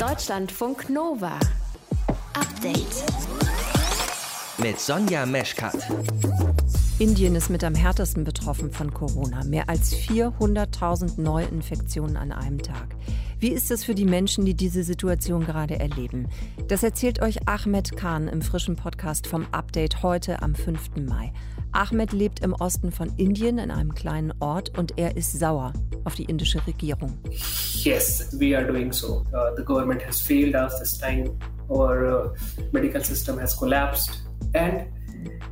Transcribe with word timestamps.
Deutschlandfunk 0.00 0.88
Nova. 0.88 1.38
Update. 2.32 3.04
Mit 4.56 4.80
Sonja 4.80 5.26
Meschkat. 5.26 5.76
Indien 7.00 7.34
ist 7.34 7.48
mit 7.48 7.64
am 7.64 7.74
härtesten 7.74 8.24
betroffen 8.24 8.70
von 8.70 8.92
Corona. 8.92 9.42
Mehr 9.44 9.70
als 9.70 9.96
400.000 9.96 11.18
Neuinfektionen 11.18 12.18
an 12.18 12.30
einem 12.30 12.62
Tag. 12.62 12.94
Wie 13.38 13.48
ist 13.48 13.70
es 13.70 13.84
für 13.84 13.94
die 13.94 14.04
Menschen, 14.04 14.44
die 14.44 14.52
diese 14.52 14.82
Situation 14.82 15.46
gerade 15.46 15.80
erleben? 15.80 16.28
Das 16.68 16.82
erzählt 16.82 17.22
euch 17.22 17.48
Ahmed 17.48 17.96
Khan 17.96 18.28
im 18.28 18.42
frischen 18.42 18.76
Podcast 18.76 19.26
vom 19.26 19.46
Update 19.50 20.02
heute 20.02 20.42
am 20.42 20.54
5. 20.54 20.96
Mai. 21.08 21.32
Ahmed 21.72 22.12
lebt 22.12 22.40
im 22.40 22.52
Osten 22.52 22.92
von 22.92 23.10
Indien 23.16 23.56
in 23.56 23.70
einem 23.70 23.94
kleinen 23.94 24.34
Ort 24.38 24.76
und 24.78 24.98
er 24.98 25.16
ist 25.16 25.38
sauer 25.38 25.72
auf 26.04 26.16
die 26.16 26.24
indische 26.24 26.66
Regierung. 26.66 27.16
Yes, 27.76 28.28
we 28.38 28.54
are 28.54 28.66
doing 28.66 28.92
so. 28.92 29.24
Uh, 29.32 29.56
the 29.56 29.64
government 29.64 30.06
has 30.06 30.20
failed 30.20 30.54
us 30.54 30.78
this 30.78 30.98
time. 30.98 31.30
Our 31.70 32.04
uh, 32.04 32.34
medical 32.72 33.02
system 33.02 33.38
has 33.38 33.56
collapsed, 33.56 34.10
and 34.52 34.84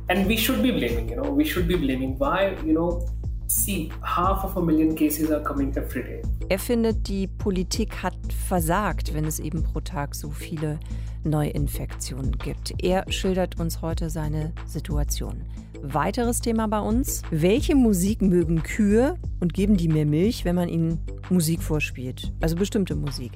and 0.07 0.27
we 0.27 0.37
should 0.37 0.61
be 0.61 0.71
blaming. 0.71 1.09
You 1.09 1.17
know, 1.17 1.31
we 1.31 1.45
should 1.45 1.67
be 1.67 1.75
blaming. 1.75 2.17
Why? 2.19 2.55
You 2.65 2.73
know, 2.73 3.05
see, 3.47 3.91
half 4.03 4.43
of 4.43 4.57
a 4.57 4.61
million 4.61 4.95
cases 4.95 5.31
are 5.31 5.41
coming 5.41 5.75
every 5.75 6.03
day. 6.03 6.21
Er 6.49 6.59
findet, 6.59 7.07
die 7.07 7.27
Politik 7.27 8.01
hat 8.01 8.15
versagt, 8.47 9.13
wenn 9.13 9.25
es 9.25 9.39
eben 9.39 9.63
pro 9.63 9.81
Tag 9.81 10.15
so 10.15 10.31
viele 10.31 10.79
Neuinfektionen 11.23 12.31
gibt. 12.37 12.73
Er 12.81 13.05
schildert 13.11 13.59
uns 13.59 13.81
heute 13.81 14.09
seine 14.09 14.53
Situation. 14.65 15.43
Weiteres 15.81 16.41
Thema 16.41 16.67
bei 16.67 16.79
uns. 16.79 17.21
Welche 17.29 17.75
Musik 17.75 18.21
mögen 18.21 18.63
Kühe 18.63 19.15
und 19.39 19.53
geben 19.53 19.77
die 19.77 19.87
mehr 19.87 20.05
Milch, 20.05 20.43
wenn 20.43 20.55
man 20.55 20.69
ihnen 20.69 20.99
Musik 21.29 21.61
vorspielt? 21.61 22.33
Also 22.41 22.55
bestimmte 22.55 22.95
Musik. 22.95 23.31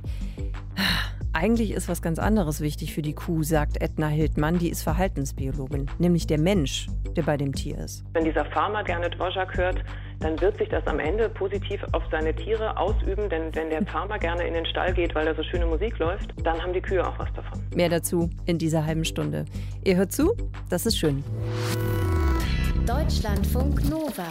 Eigentlich 1.35 1.71
ist 1.71 1.89
was 1.89 2.03
ganz 2.03 2.19
anderes 2.19 2.61
wichtig 2.61 2.93
für 2.93 3.01
die 3.01 3.13
Kuh, 3.13 3.41
sagt 3.41 3.81
Edna 3.81 4.07
Hildmann, 4.07 4.59
die 4.59 4.69
ist 4.69 4.83
Verhaltensbiologin, 4.83 5.89
nämlich 5.97 6.27
der 6.27 6.39
Mensch, 6.39 6.87
der 7.15 7.23
bei 7.23 7.37
dem 7.37 7.53
Tier 7.53 7.79
ist. 7.79 8.03
Wenn 8.13 8.23
dieser 8.23 8.45
Farmer 8.45 8.83
gerne 8.83 9.09
Dvorak 9.09 9.57
hört, 9.57 9.83
dann 10.19 10.39
wird 10.39 10.59
sich 10.59 10.69
das 10.69 10.85
am 10.85 10.99
Ende 10.99 11.29
positiv 11.29 11.83
auf 11.91 12.03
seine 12.11 12.35
Tiere 12.35 12.77
ausüben, 12.77 13.29
denn 13.29 13.53
wenn 13.55 13.71
der 13.71 13.83
Farmer 13.87 14.19
gerne 14.19 14.47
in 14.47 14.53
den 14.53 14.65
Stall 14.67 14.93
geht, 14.93 15.15
weil 15.15 15.25
da 15.25 15.33
so 15.33 15.41
schöne 15.41 15.65
Musik 15.65 15.97
läuft, 15.97 16.33
dann 16.43 16.61
haben 16.61 16.71
die 16.71 16.81
Kühe 16.81 17.05
auch 17.05 17.17
was 17.17 17.33
davon. 17.33 17.59
Mehr 17.75 17.89
dazu 17.89 18.29
in 18.45 18.59
dieser 18.59 18.85
halben 18.85 19.03
Stunde. 19.03 19.45
Ihr 19.83 19.95
hört 19.97 20.11
zu, 20.11 20.35
das 20.69 20.85
ist 20.85 20.99
schön. 20.99 21.23
Deutschlandfunk 22.85 23.89
Nova. 23.89 24.27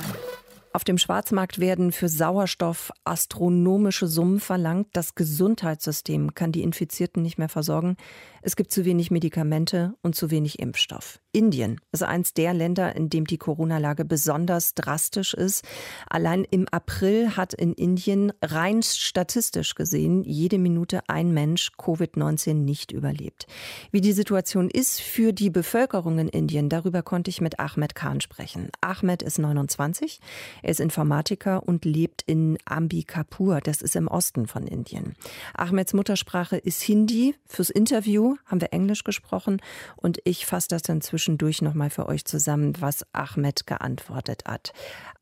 Auf 0.75 0.85
dem 0.85 0.97
Schwarzmarkt 0.97 1.59
werden 1.61 1.93
für 1.93 2.09
Sauerstoff 2.09 2.93
astronomische 3.05 4.07
Summen 4.07 4.41
verlangt. 4.41 4.89
Das 4.95 5.15
Gesundheitssystem 5.15 6.35
kann 6.35 6.51
die 6.51 6.63
Infizierten 6.63 7.23
nicht 7.23 7.37
mehr 7.37 7.51
versorgen. 7.51 7.97
Es 8.41 8.57
gibt 8.57 8.73
zu 8.73 8.87
wenig 8.87 9.11
Medikamente 9.11 9.95
und 10.03 10.15
zu 10.15 10.31
wenig 10.31 10.59
Impfstoff. 10.59 11.22
Indien 11.33 11.81
ist 11.93 12.03
eins 12.03 12.35
der 12.35 12.53
Länder, 12.53 12.95
in 12.95 13.09
dem 13.09 13.27
die 13.27 13.39
Corona-Lage 13.39 14.05
besonders 14.05 14.75
drastisch 14.75 15.35
ist. 15.35 15.65
Allein 16.09 16.45
im 16.45 16.69
April 16.69 17.37
hat 17.37 17.55
in 17.55 17.73
Indien 17.73 18.33
rein 18.43 18.83
statistisch 18.83 19.75
gesehen 19.75 20.23
jede 20.25 20.59
Minute 20.59 21.01
ein 21.09 21.33
Mensch 21.33 21.73
Covid-19 21.79 22.55
nicht 22.55 22.93
überlebt. 22.93 23.47
Wie 23.91 24.01
die 24.01 24.13
Situation 24.13 24.69
ist 24.69 25.01
für 25.01 25.33
die 25.33 25.51
Bevölkerung 25.51 26.19
in 26.19 26.29
Indien, 26.29 26.69
darüber 26.69 27.03
konnte 27.03 27.31
ich 27.31 27.41
mit 27.41 27.59
Ahmed 27.59 27.95
Khan 27.95 28.21
sprechen. 28.21 28.71
Ahmed 28.81 29.23
ist 29.23 29.39
29, 29.39 30.21
er 30.63 30.71
ist 30.71 30.81
Informatiker 30.81 31.67
und 31.67 31.85
lebt 31.85 32.23
in 32.27 32.59
Ambikapur, 32.67 33.61
das 33.61 33.81
ist 33.81 33.97
im 33.97 34.09
Osten 34.09 34.47
von 34.47 34.67
Indien. 34.67 35.15
Ahmeds 35.55 35.95
Muttersprache 35.95 36.57
ist 36.57 36.83
Hindi. 36.83 37.35
Fürs 37.47 37.71
Interview 37.71 38.37
haben 38.47 38.61
wir 38.61 38.73
Englisch 38.73 39.05
gesprochen 39.05 39.61
und 39.97 40.19
ich 40.25 40.47
fasse 40.47 40.69
das 40.69 40.83
dann 40.83 41.01
zwischendurch 41.23 41.63
nochmal 41.63 41.89
für 41.89 42.09
euch 42.09 42.25
zusammen, 42.25 42.75
was 42.81 43.07
Ahmed 43.13 43.65
geantwortet 43.69 44.43
hat. 44.45 44.73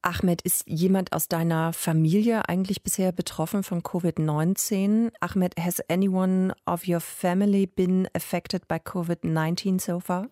Ahmed, 0.01 0.41
ist 0.41 0.67
jemand 0.67 1.13
aus 1.13 1.29
deiner 1.29 1.75
Familie 1.75 2.49
eigentlich 2.49 2.83
bisher 2.83 3.13
betroffen 3.13 3.63
von 3.63 3.83
Covid-19? 3.83 5.13
Ahmed, 5.21 5.57
has 5.59 5.83
anyone 5.89 6.55
of 6.65 6.89
your 6.89 7.01
family 7.01 7.67
been 7.67 8.09
affected 8.15 8.67
by 8.67 8.77
COVID-19 8.77 9.79
so 9.79 10.01
far? 10.01 10.29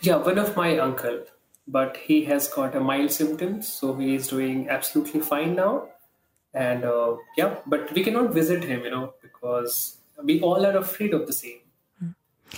Yeah, 0.00 0.16
one 0.16 0.36
of 0.36 0.56
my 0.56 0.80
uncle, 0.80 1.24
but 1.68 1.96
he 1.96 2.26
has 2.28 2.50
got 2.50 2.74
a 2.74 2.80
mild 2.80 3.12
symptoms, 3.12 3.68
so 3.68 3.94
he 3.94 4.16
is 4.16 4.26
doing 4.26 4.68
absolutely 4.68 5.20
fine 5.20 5.54
now. 5.54 5.84
And 6.52 6.84
uh, 6.84 7.18
yeah, 7.36 7.58
but 7.66 7.92
we 7.94 8.02
cannot 8.02 8.34
visit 8.34 8.64
him, 8.64 8.82
you 8.82 8.90
know, 8.90 9.14
because 9.22 9.98
we 10.24 10.40
all 10.40 10.66
are 10.66 10.76
afraid 10.76 11.14
of 11.14 11.28
the 11.28 11.32
same. 11.32 11.60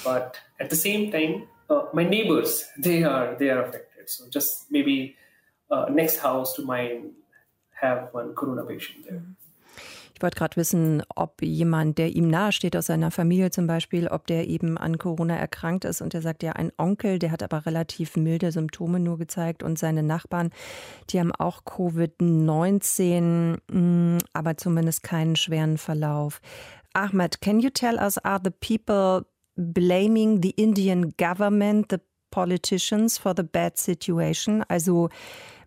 but 0.04 0.36
at 0.60 0.70
the 0.70 0.76
same 0.76 1.10
time 1.10 1.48
uh, 1.68 1.86
my 1.92 2.04
neighbors 2.04 2.66
they 2.78 3.04
are 3.04 3.36
they 3.38 3.50
are 3.50 3.62
affected. 3.62 4.08
So 4.08 4.28
just 4.30 4.70
maybe 4.70 5.16
uh, 5.70 5.86
next 5.90 6.18
house 6.18 6.54
to 6.54 6.62
mine 6.62 7.12
have 7.80 8.08
one 8.12 8.34
corona 8.34 8.64
patient 8.64 9.04
there. 9.04 9.22
Ich 10.18 10.22
wollte 10.22 10.36
gerade 10.36 10.56
wissen, 10.56 11.04
ob 11.14 11.40
jemand, 11.42 11.96
der 11.96 12.08
ihm 12.08 12.28
nahesteht 12.28 12.74
aus 12.76 12.86
seiner 12.86 13.12
Familie 13.12 13.52
zum 13.52 13.68
Beispiel, 13.68 14.08
ob 14.08 14.26
der 14.26 14.48
eben 14.48 14.76
an 14.76 14.98
Corona 14.98 15.36
erkrankt 15.36 15.84
ist. 15.84 16.02
Und 16.02 16.12
er 16.12 16.22
sagt 16.22 16.42
ja, 16.42 16.54
ein 16.54 16.72
Onkel, 16.76 17.20
der 17.20 17.30
hat 17.30 17.44
aber 17.44 17.66
relativ 17.66 18.16
milde 18.16 18.50
Symptome 18.50 18.98
nur 18.98 19.16
gezeigt. 19.16 19.62
Und 19.62 19.78
seine 19.78 20.02
Nachbarn, 20.02 20.50
die 21.10 21.20
haben 21.20 21.30
auch 21.30 21.62
Covid-19, 21.62 23.58
mm, 23.70 24.18
aber 24.32 24.56
zumindest 24.56 25.04
keinen 25.04 25.36
schweren 25.36 25.78
Verlauf. 25.78 26.40
Ahmed, 26.94 27.40
can 27.40 27.60
you 27.60 27.70
tell 27.70 27.94
us, 27.94 28.18
are 28.18 28.40
the 28.42 28.50
people 28.50 29.24
blaming 29.58 30.40
the 30.40 30.50
Indian 30.50 31.14
government, 31.18 31.88
the 31.88 32.00
politicians 32.30 33.18
for 33.18 33.34
the 33.34 33.42
bad 33.42 33.76
situation? 33.78 34.64
Also 34.68 35.08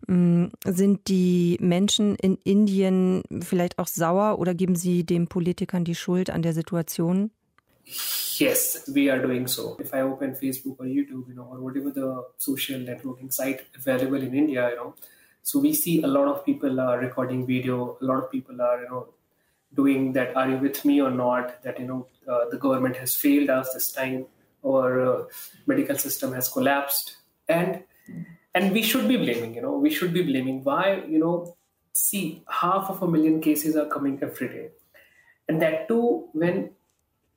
mm, 0.07 0.49
sind 0.65 1.07
die 1.07 1.57
Menschen 1.59 2.15
in 2.15 2.37
Indien 2.43 3.23
vielleicht 3.41 3.77
auch 3.77 3.87
sauer 3.87 4.39
oder 4.39 4.53
geben 4.53 4.75
sie 4.75 5.03
den 5.03 5.27
Politikern 5.27 5.83
die 5.83 5.95
Schuld 5.95 6.29
an 6.29 6.41
der 6.41 6.53
Situation? 6.53 7.31
Yes, 8.37 8.89
we 8.93 9.11
are 9.11 9.21
doing 9.21 9.47
so. 9.47 9.77
If 9.79 9.93
I 9.93 10.01
open 10.01 10.35
Facebook 10.35 10.79
or 10.79 10.85
YouTube, 10.85 11.27
you 11.27 11.33
know, 11.33 11.47
or 11.51 11.61
whatever 11.61 11.91
the 11.91 12.23
social 12.37 12.79
networking 12.79 13.31
site 13.31 13.65
available 13.77 14.21
in 14.21 14.33
India, 14.33 14.69
you 14.69 14.75
know, 14.77 14.93
so 15.43 15.59
we 15.59 15.73
see 15.73 16.01
a 16.03 16.07
lot 16.07 16.27
of 16.27 16.45
people 16.45 16.79
are 16.79 16.99
recording 16.99 17.45
video, 17.45 17.97
a 18.01 18.05
lot 18.05 18.23
of 18.23 18.31
people 18.31 18.61
are, 18.61 18.81
you 18.81 18.89
know, 18.89 19.07
doing 19.73 20.13
that 20.13 20.35
are 20.35 20.49
you 20.49 20.57
with 20.57 20.83
me 20.85 21.01
or 21.01 21.11
not 21.11 21.61
that 21.63 21.79
you 21.79 21.87
know 21.87 22.05
uh, 22.27 22.45
the 22.49 22.57
government 22.57 22.97
has 22.97 23.15
failed 23.15 23.49
us 23.49 23.73
this 23.73 23.91
time. 23.91 24.25
Or 24.63 25.01
uh, 25.01 25.23
medical 25.65 25.97
system 25.97 26.33
has 26.33 26.47
collapsed. 26.47 27.17
And 27.49 27.83
and 28.53 28.71
we 28.71 28.83
should 28.83 29.07
be 29.07 29.17
blaming 29.17 29.55
you 29.55 29.61
know 29.61 29.77
we 29.77 29.89
should 29.89 30.13
be 30.13 30.21
blaming. 30.21 30.63
Why 30.63 31.03
you 31.07 31.19
know 31.19 31.55
see 31.93 32.43
half 32.47 32.89
of 32.89 33.01
a 33.01 33.07
million 33.07 33.41
cases 33.41 33.75
are 33.75 33.87
coming 33.87 34.19
every 34.21 34.49
day. 34.49 34.69
And 35.47 35.61
that 35.61 35.87
too 35.87 36.29
when 36.33 36.71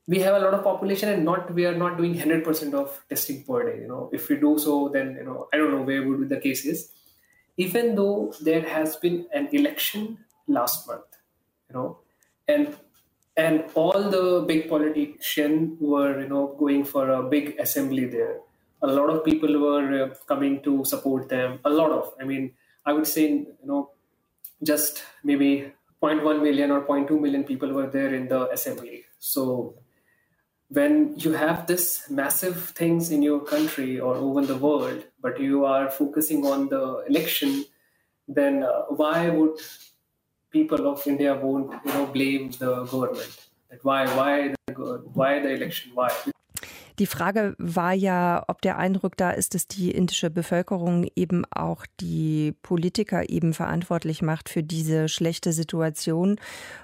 we 0.07 0.19
have 0.19 0.35
a 0.35 0.39
lot 0.39 0.53
of 0.53 0.63
population 0.63 1.09
and 1.09 1.25
not 1.25 1.53
we 1.55 1.65
are 1.65 1.75
not 1.75 1.97
doing 1.97 2.15
100% 2.15 2.75
of 2.75 3.03
testing 3.09 3.43
per 3.45 3.73
day 3.73 3.81
you 3.81 3.89
know. 3.89 4.11
If 4.13 4.29
we 4.29 4.37
do 4.37 4.59
so 4.59 4.91
then 4.93 5.17
you 5.17 5.25
know 5.25 5.49
i 5.53 5.57
don't 5.57 5.71
know 5.71 5.83
where 5.83 6.07
would 6.07 6.21
be 6.21 6.35
the 6.35 6.41
cases. 6.41 6.91
Even 7.57 7.95
though 7.95 8.35
there 8.41 8.69
has 8.69 8.97
been 8.97 9.27
an 9.33 9.49
election 9.53 10.19
last 10.47 10.87
month 10.87 11.17
you 11.71 11.75
know 11.75 11.99
and 12.49 12.77
and 13.37 13.65
all 13.75 14.11
the 14.11 14.45
big 14.47 14.69
politicians 14.69 15.77
were 15.81 16.21
you 16.21 16.29
know 16.29 16.55
going 16.59 16.85
for 16.85 17.11
a 17.11 17.23
big 17.23 17.57
assembly 17.59 18.07
there. 18.07 18.41
A 18.83 18.87
lot 18.87 19.11
of 19.11 19.25
people 19.25 19.59
were 19.59 20.05
uh, 20.05 20.15
coming 20.27 20.63
to 20.63 20.85
support 20.85 21.29
them. 21.29 21.59
A 21.65 21.71
lot 21.71 21.91
of 21.91 22.13
i 22.21 22.25
mean 22.25 22.53
i 22.87 22.93
would 22.93 23.07
say 23.07 23.29
you 23.29 23.57
know 23.65 23.91
just 24.63 25.03
maybe 25.23 25.73
0.1 26.03 26.43
million 26.43 26.71
or 26.71 26.83
0.2 26.83 27.21
million 27.21 27.45
people 27.45 27.73
were 27.73 27.87
there 27.87 28.15
in 28.15 28.29
the 28.29 28.51
assembly. 28.51 29.05
So 29.19 29.75
when 30.69 31.15
you 31.19 31.33
have 31.33 31.67
this 31.67 32.09
massive 32.11 32.71
things 32.71 33.11
in 33.11 33.23
your 33.23 33.41
country 33.41 34.01
or 34.01 34.15
over 34.17 34.45
the 34.45 34.57
world 34.57 35.05
but 35.21 35.39
you 35.41 35.65
are 35.65 35.91
focusing 35.91 36.45
on 36.47 36.69
the 36.69 37.05
election 37.09 37.65
then 38.29 38.63
uh, 38.63 38.83
why 38.89 39.29
would 39.29 39.59
people 40.57 40.87
of 40.93 41.07
India 41.07 41.35
won't 41.35 41.73
you 41.85 41.93
know 41.93 42.07
blame 42.07 42.51
the 42.63 42.73
government. 42.85 43.35
That 43.71 43.85
why 43.85 44.01
why 44.19 44.33
the 44.49 44.75
why 45.21 45.33
the 45.41 45.53
election 45.59 45.93
why 45.95 46.11
Die 47.01 47.07
Frage 47.07 47.57
war 47.59 47.93
ja, 47.93 48.45
ob 48.47 48.63
der 48.63 48.79
Eindruck 48.79 49.17
da 49.17 49.33
ist, 49.33 49.55
dass 49.55 49.67
die 49.67 49.91
indische 49.91 50.31
Bevölkerung 50.31 51.09
eben 51.17 51.45
auch 51.51 51.87
die 52.01 52.55
Politiker 52.63 53.29
eben 53.29 53.53
verantwortlich 53.53 54.23
macht 54.23 54.49
für 54.49 54.63
diese 54.63 55.09
schlechte 55.09 55.53
Situation. 55.53 56.37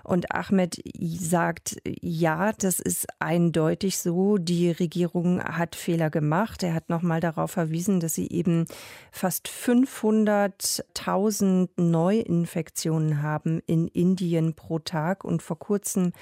Und 0.02 0.34
Ahmed 0.34 0.82
sagt, 0.98 1.76
ja, 1.84 2.50
das 2.58 2.80
ist 2.80 3.06
eindeutig 3.20 3.98
so. 3.98 4.36
Die 4.36 4.72
Regierung 4.72 5.44
hat 5.44 5.76
Fehler 5.76 6.10
gemacht. 6.10 6.64
Er 6.64 6.74
hat 6.74 6.88
nochmal 6.88 7.20
darauf 7.20 7.52
verwiesen, 7.52 8.00
dass 8.00 8.14
sie 8.14 8.26
eben 8.30 8.64
fast 9.12 9.48
500.000 9.48 11.68
Neuinfektionen 11.76 13.22
haben 13.22 13.60
in 13.66 13.86
Indien 13.86 14.54
pro 14.54 14.80
Tag. 14.80 15.22
Und 15.22 15.40
vor 15.40 15.60
kurzem 15.60 16.12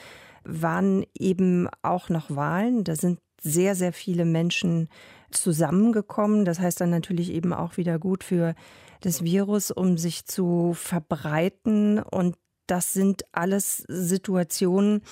waren 0.45 1.07
eben 1.15 1.71
auch 1.83 2.11
noch 2.11 2.29
Wahlen. 2.29 2.85
Da 2.85 2.95
sind 2.95 3.19
sehr, 3.41 3.75
sehr 3.75 3.93
viele 3.93 4.25
Menschen 4.25 4.89
zusammengekommen. 5.31 6.45
Das 6.45 6.59
heißt 6.61 6.81
dann 6.81 6.91
natürlich 6.91 7.33
eben 7.33 7.53
auch 7.53 7.77
wieder 7.77 7.99
gut 7.99 8.25
für 8.25 8.55
das 9.01 9.23
Virus, 9.23 9.71
um 9.71 9.99
sich 9.99 10.27
zu 10.27 10.73
verbreiten. 10.75 12.01
Und 12.01 12.37
das 12.67 12.93
sind 12.93 13.25
alles 13.33 13.85
Situationen, 13.89 15.03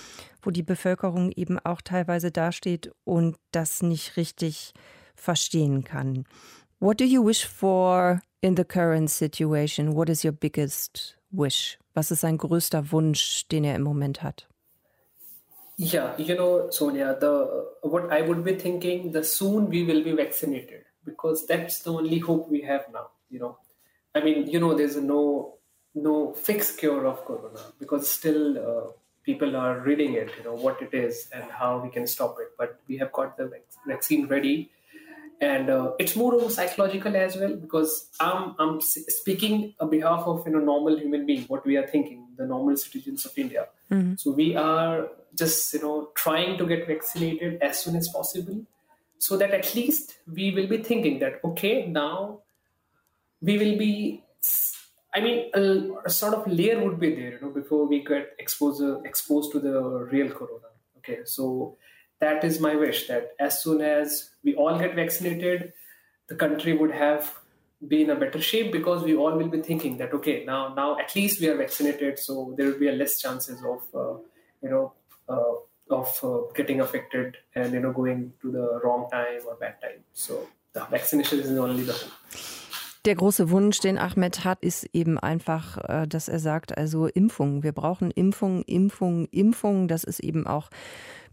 wo 0.42 0.50
die 0.50 0.62
Bevölkerung 0.62 1.32
eben 1.32 1.58
auch 1.58 1.80
teilweise 1.80 2.30
dasteht 2.30 2.92
und 3.04 3.36
das 3.50 3.82
nicht 3.82 4.16
richtig 4.16 4.74
verstehen 5.14 5.84
kann. 5.84 6.24
What 6.78 7.00
do 7.00 7.04
you 7.04 7.24
wish 7.26 7.46
for 7.46 8.20
in 8.42 8.56
the 8.56 8.64
current 8.64 9.10
situation? 9.10 9.96
What 9.96 10.10
is 10.10 10.24
your 10.24 10.32
biggest 10.32 11.18
wish? 11.30 11.78
Was 11.94 12.10
ist 12.10 12.20
sein 12.20 12.36
größter 12.36 12.92
Wunsch, 12.92 13.48
den 13.48 13.64
er 13.64 13.74
im 13.74 13.82
Moment 13.82 14.22
hat? 14.22 14.46
Yeah, 15.78 16.14
you 16.18 16.34
know, 16.34 16.70
Sonia, 16.70 17.14
the 17.20 17.65
what 17.86 18.12
I 18.12 18.22
would 18.22 18.44
be 18.44 18.54
thinking, 18.54 19.12
the 19.12 19.24
soon 19.24 19.68
we 19.68 19.84
will 19.84 20.02
be 20.02 20.12
vaccinated 20.12 20.84
because 21.04 21.46
that's 21.46 21.80
the 21.80 21.92
only 21.92 22.18
hope 22.18 22.48
we 22.50 22.62
have 22.62 22.86
now. 22.92 23.08
You 23.30 23.40
know, 23.40 23.58
I 24.14 24.20
mean, 24.20 24.46
you 24.48 24.60
know, 24.60 24.74
there's 24.74 24.96
no 24.96 25.54
no 25.94 26.32
fixed 26.34 26.78
cure 26.78 27.06
of 27.06 27.24
corona 27.24 27.60
because 27.78 28.08
still 28.08 28.58
uh, 28.58 28.90
people 29.24 29.56
are 29.56 29.80
reading 29.80 30.14
it, 30.14 30.30
you 30.38 30.44
know, 30.44 30.54
what 30.54 30.80
it 30.82 30.92
is 30.94 31.28
and 31.32 31.44
how 31.50 31.78
we 31.78 31.90
can 31.90 32.06
stop 32.06 32.36
it. 32.40 32.48
But 32.58 32.78
we 32.86 32.98
have 32.98 33.12
got 33.12 33.36
the 33.36 33.50
vaccine 33.86 34.26
ready, 34.26 34.70
and 35.40 35.70
uh, 35.70 35.92
it's 35.98 36.16
more 36.16 36.34
of 36.34 36.52
psychological 36.52 37.16
as 37.16 37.36
well 37.36 37.56
because 37.56 38.10
I'm 38.20 38.54
I'm 38.58 38.80
speaking 38.80 39.74
on 39.80 39.90
behalf 39.90 40.24
of 40.26 40.46
you 40.46 40.52
know 40.52 40.60
normal 40.60 40.98
human 40.98 41.26
being, 41.26 41.42
what 41.44 41.66
we 41.66 41.76
are 41.76 41.86
thinking, 41.86 42.25
the 42.36 42.46
normal 42.46 42.76
citizens 42.76 43.24
of 43.24 43.36
India. 43.36 43.66
Mm-hmm. 43.90 44.14
So 44.16 44.32
we 44.32 44.56
are 44.56 45.08
just 45.36 45.72
you 45.74 45.80
know 45.80 46.08
trying 46.14 46.56
to 46.58 46.66
get 46.66 46.86
vaccinated 46.86 47.62
as 47.62 47.82
soon 47.82 47.96
as 47.96 48.08
possible 48.08 48.64
so 49.18 49.36
that 49.36 49.50
at 49.50 49.74
least 49.74 50.18
we 50.32 50.50
will 50.50 50.66
be 50.66 50.78
thinking 50.78 51.18
that 51.18 51.40
okay 51.44 51.86
now 51.86 52.40
we 53.40 53.58
will 53.58 53.76
be 53.78 54.22
i 55.14 55.20
mean 55.20 55.50
a, 55.54 55.62
a 56.04 56.10
sort 56.10 56.34
of 56.34 56.46
layer 56.46 56.82
would 56.82 56.98
be 56.98 57.14
there 57.14 57.32
you 57.32 57.40
know 57.40 57.50
before 57.50 57.86
we 57.86 58.02
get 58.04 58.34
exposed 58.38 58.82
exposed 59.04 59.52
to 59.52 59.60
the 59.60 59.80
real 60.12 60.30
corona 60.30 60.70
okay 60.98 61.18
so 61.24 61.76
that 62.20 62.44
is 62.44 62.60
my 62.60 62.74
wish 62.74 63.06
that 63.08 63.32
as 63.38 63.62
soon 63.62 63.80
as 63.80 64.30
we 64.42 64.54
all 64.54 64.78
get 64.78 64.94
vaccinated 64.94 65.72
the 66.28 66.34
country 66.34 66.72
would 66.72 66.90
have 66.90 67.34
be 67.88 68.02
in 68.02 68.10
a 68.10 68.16
better 68.16 68.40
shape 68.40 68.72
because 68.72 69.02
we 69.02 69.14
all 69.14 69.36
will 69.36 69.48
be 69.48 69.60
thinking 69.62 69.96
that 69.96 70.12
okay 70.12 70.44
now 70.44 70.74
now 70.74 70.98
at 70.98 71.14
least 71.14 71.40
we 71.40 71.48
are 71.48 71.56
vaccinated 71.56 72.18
so 72.18 72.54
there 72.56 72.66
will 72.66 72.78
be 72.78 72.88
a 72.88 72.92
less 72.92 73.20
chances 73.20 73.62
of 73.64 73.80
uh, 73.94 74.16
you 74.62 74.70
know 74.70 74.92
uh, 75.28 75.54
of 75.90 76.08
uh, 76.24 76.52
getting 76.54 76.80
affected 76.80 77.36
and 77.54 77.72
you 77.72 77.80
know 77.80 77.92
going 77.92 78.32
to 78.42 78.50
the 78.50 78.80
wrong 78.82 79.08
time 79.10 79.40
or 79.46 79.54
bad 79.56 79.80
time. 79.80 80.02
So 80.12 80.48
the 80.72 80.84
vaccination 80.90 81.40
is 81.40 81.50
only 81.58 81.84
the 81.84 81.92
hope. 81.92 82.12
Der 83.04 83.14
große 83.14 83.50
Wunsch, 83.50 83.78
den 83.78 83.98
Ahmed 83.98 84.44
hat, 84.44 84.62
ist 84.62 84.82
eben 84.92 85.16
einfach, 85.16 85.78
äh, 85.88 86.08
dass 86.08 86.26
er 86.26 86.40
sagt, 86.40 86.76
also 86.76 87.06
Impfung. 87.06 87.62
Wir 87.62 87.70
brauchen 87.70 88.10
Impfung, 88.10 88.64
Impfung, 88.64 89.28
Impfung. 89.30 89.86
Das 89.86 90.02
ist 90.02 90.18
eben 90.18 90.44
auch 90.44 90.70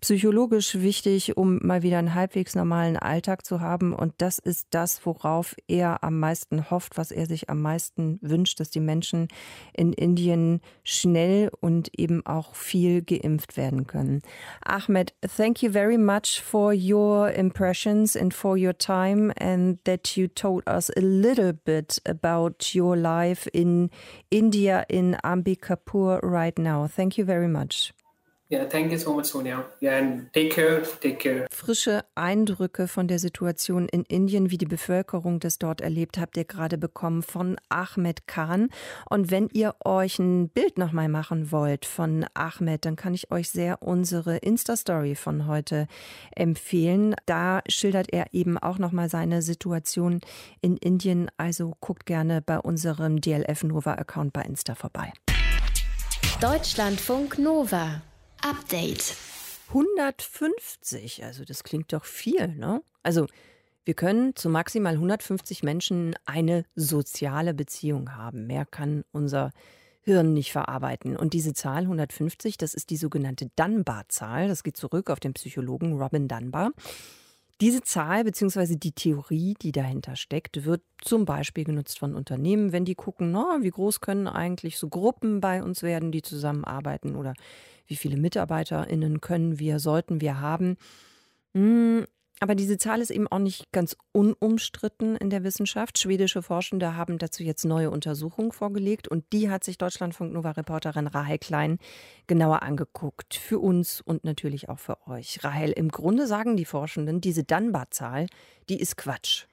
psychologisch 0.04 0.82
wichtig, 0.82 1.38
um 1.38 1.60
mal 1.62 1.82
wieder 1.82 1.98
einen 1.98 2.14
halbwegs 2.14 2.56
normalen 2.56 2.98
Alltag 2.98 3.46
zu 3.46 3.62
haben. 3.62 3.94
Und 3.94 4.14
das 4.18 4.38
ist 4.38 4.68
das, 4.72 5.06
worauf 5.06 5.56
er 5.70 6.04
am 6.04 6.20
meisten 6.20 6.70
hofft, 6.70 6.98
was 6.98 7.10
er 7.10 7.26
sich 7.26 7.50
am 7.50 7.62
meisten 7.62 8.20
wünscht, 8.22 8.60
dass 8.60 8.70
die 8.70 8.82
Menschen 8.82 9.30
in 9.72 9.94
Indien 9.94 10.60
schnell 10.84 11.50
und 11.62 11.98
eben 11.98 12.26
auch 12.26 12.54
viel 12.54 13.02
geimpft 13.02 13.56
werden 13.56 13.88
können. 13.88 14.22
Ahmed, 14.66 15.14
thank 15.38 15.64
you 15.64 15.72
very 15.72 15.98
much 15.98 16.42
for 16.42 16.74
your 16.74 17.32
impressions 17.32 18.18
and 18.18 18.34
for 18.34 18.58
your 18.58 18.78
time 18.78 19.32
and 19.40 19.80
that 19.86 20.18
you 20.18 20.28
told 20.28 20.68
us 20.68 20.90
a 20.98 21.02
little 21.02 21.54
bit 21.54 22.02
about 22.06 22.76
your 22.76 22.98
life 22.98 23.50
in 23.54 23.90
India 24.30 24.84
in 24.90 25.16
Ambikapur 25.16 26.20
right 26.22 26.60
now. 26.60 26.90
Thank 26.94 27.18
you 27.18 27.24
very 27.24 27.48
much. 27.48 27.94
Yeah, 28.54 28.66
thank 28.66 28.92
you 28.92 29.00
so 29.00 29.16
much, 29.16 29.26
Sonia. 29.26 29.66
Yeah, 29.82 29.98
and 29.98 30.32
take 30.32 30.52
care, 30.52 30.84
take 31.02 31.18
care. 31.18 31.48
Frische 31.50 32.06
Eindrücke 32.14 32.88
von 32.88 33.08
der 33.08 33.18
Situation 33.18 33.90
in 33.90 34.04
Indien, 34.04 34.52
wie 34.52 34.60
die 34.60 34.68
Bevölkerung 34.68 35.40
das 35.40 35.58
dort 35.58 35.82
erlebt, 35.82 36.20
habt 36.20 36.38
ihr 36.38 36.46
gerade 36.46 36.78
bekommen 36.78 37.24
von 37.24 37.58
Ahmed 37.70 38.28
Khan. 38.28 38.70
Und 39.10 39.32
wenn 39.32 39.50
ihr 39.54 39.74
euch 39.84 40.20
ein 40.20 40.50
Bild 40.50 40.78
nochmal 40.78 41.10
machen 41.10 41.52
wollt 41.52 41.88
von 41.88 42.28
Ahmed, 42.36 42.86
dann 42.86 42.96
kann 42.96 43.16
ich 43.16 43.32
euch 43.32 43.50
sehr 43.50 43.82
unsere 43.82 44.38
Insta-Story 44.38 45.16
von 45.16 45.48
heute 45.48 45.88
empfehlen. 46.36 47.16
Da 47.26 47.62
schildert 47.68 48.14
er 48.14 48.36
eben 48.36 48.60
auch 48.60 48.78
nochmal 48.78 49.10
seine 49.10 49.42
Situation 49.42 50.22
in 50.62 50.78
Indien. 50.78 51.32
Also 51.38 51.74
guckt 51.80 52.06
gerne 52.06 52.44
bei 52.44 52.60
unserem 52.60 53.20
DLF 53.20 53.64
Nova-Account 53.64 54.32
bei 54.32 54.44
Insta 54.44 54.76
vorbei. 54.76 55.12
Deutschlandfunk 56.40 57.40
Nova. 57.40 58.04
Update. 58.44 59.16
150, 59.70 61.24
also 61.24 61.46
das 61.46 61.64
klingt 61.64 61.94
doch 61.94 62.04
viel, 62.04 62.50
ne? 62.50 62.84
Also 63.02 63.28
wir 63.86 63.94
können 63.94 64.36
zu 64.36 64.50
maximal 64.50 64.96
150 64.96 65.64
Menschen 65.64 66.14
eine 66.26 66.66
soziale 66.76 67.54
Beziehung 67.54 68.16
haben. 68.16 68.46
Mehr 68.46 68.66
kann 68.66 69.06
unser 69.14 69.52
Hirn 70.02 70.34
nicht 70.34 70.52
verarbeiten. 70.52 71.16
Und 71.16 71.32
diese 71.32 71.54
Zahl 71.54 71.84
150, 71.84 72.58
das 72.58 72.74
ist 72.74 72.90
die 72.90 72.98
sogenannte 72.98 73.50
Dunbar-Zahl. 73.56 74.50
Das 74.50 74.64
geht 74.64 74.76
zurück 74.76 75.10
auf 75.10 75.22
den 75.22 75.34
Psychologen 75.34 75.94
Robin 75.98 76.28
Dunbar. 76.28 76.72
Diese 77.62 77.82
Zahl 77.82 78.24
bzw. 78.24 78.76
die 78.76 78.92
Theorie, 78.92 79.54
die 79.62 79.72
dahinter 79.72 80.16
steckt, 80.16 80.66
wird 80.66 80.82
zum 81.02 81.26
Beispiel 81.26 81.64
genutzt 81.64 82.00
von 82.00 82.16
Unternehmen, 82.16 82.72
wenn 82.72 82.84
die 82.86 82.96
gucken, 82.96 83.32
na, 83.32 83.60
wie 83.62 83.70
groß 83.70 84.02
können 84.02 84.28
eigentlich 84.28 84.78
so 84.78 84.90
Gruppen 84.90 85.40
bei 85.40 85.64
uns 85.64 85.84
werden, 85.84 86.12
die 86.12 86.22
zusammenarbeiten 86.22 87.16
oder 87.16 87.34
wie 87.88 87.96
viele 87.96 88.18
MitarbeiterInnen 88.18 89.22
können 89.22 89.60
wir, 89.60 89.80
sollten 89.80 90.20
wir 90.20 90.40
haben. 90.42 90.78
Aber 92.44 92.56
diese 92.56 92.78
Zahl 92.78 93.00
ist 93.00 93.10
eben 93.10 93.30
auch 93.30 93.40
nicht 93.40 93.72
ganz 93.72 93.96
unumstritten 94.12 95.16
in 95.16 95.30
der 95.30 95.46
Wissenschaft. 95.46 95.98
Schwedische 95.98 96.42
Forschende 96.42 96.98
haben 96.98 97.18
dazu 97.18 97.42
jetzt 97.42 97.64
neue 97.64 97.90
Untersuchungen 97.90 98.52
vorgelegt 98.52 99.08
und 99.08 99.24
die 99.32 99.50
hat 99.50 99.64
sich 99.64 99.78
Deutschlandfunk 99.78 100.34
Nova-Reporterin 100.34 101.08
Rahel 101.08 101.38
Klein 101.38 101.78
genauer 102.28 102.62
angeguckt. 102.62 103.36
Für 103.36 103.60
uns 103.60 104.02
und 104.02 104.26
natürlich 104.26 104.68
auch 104.68 104.80
für 104.80 105.08
euch. 105.08 105.42
Rahel, 105.46 105.72
im 105.72 105.88
Grunde 105.88 106.28
sagen 106.28 106.58
die 106.58 106.66
Forschenden, 106.66 107.22
diese 107.22 107.46
Dunbar-Zahl, 107.46 108.28
die 108.68 108.82
ist 108.82 108.98
Quatsch. 108.98 109.46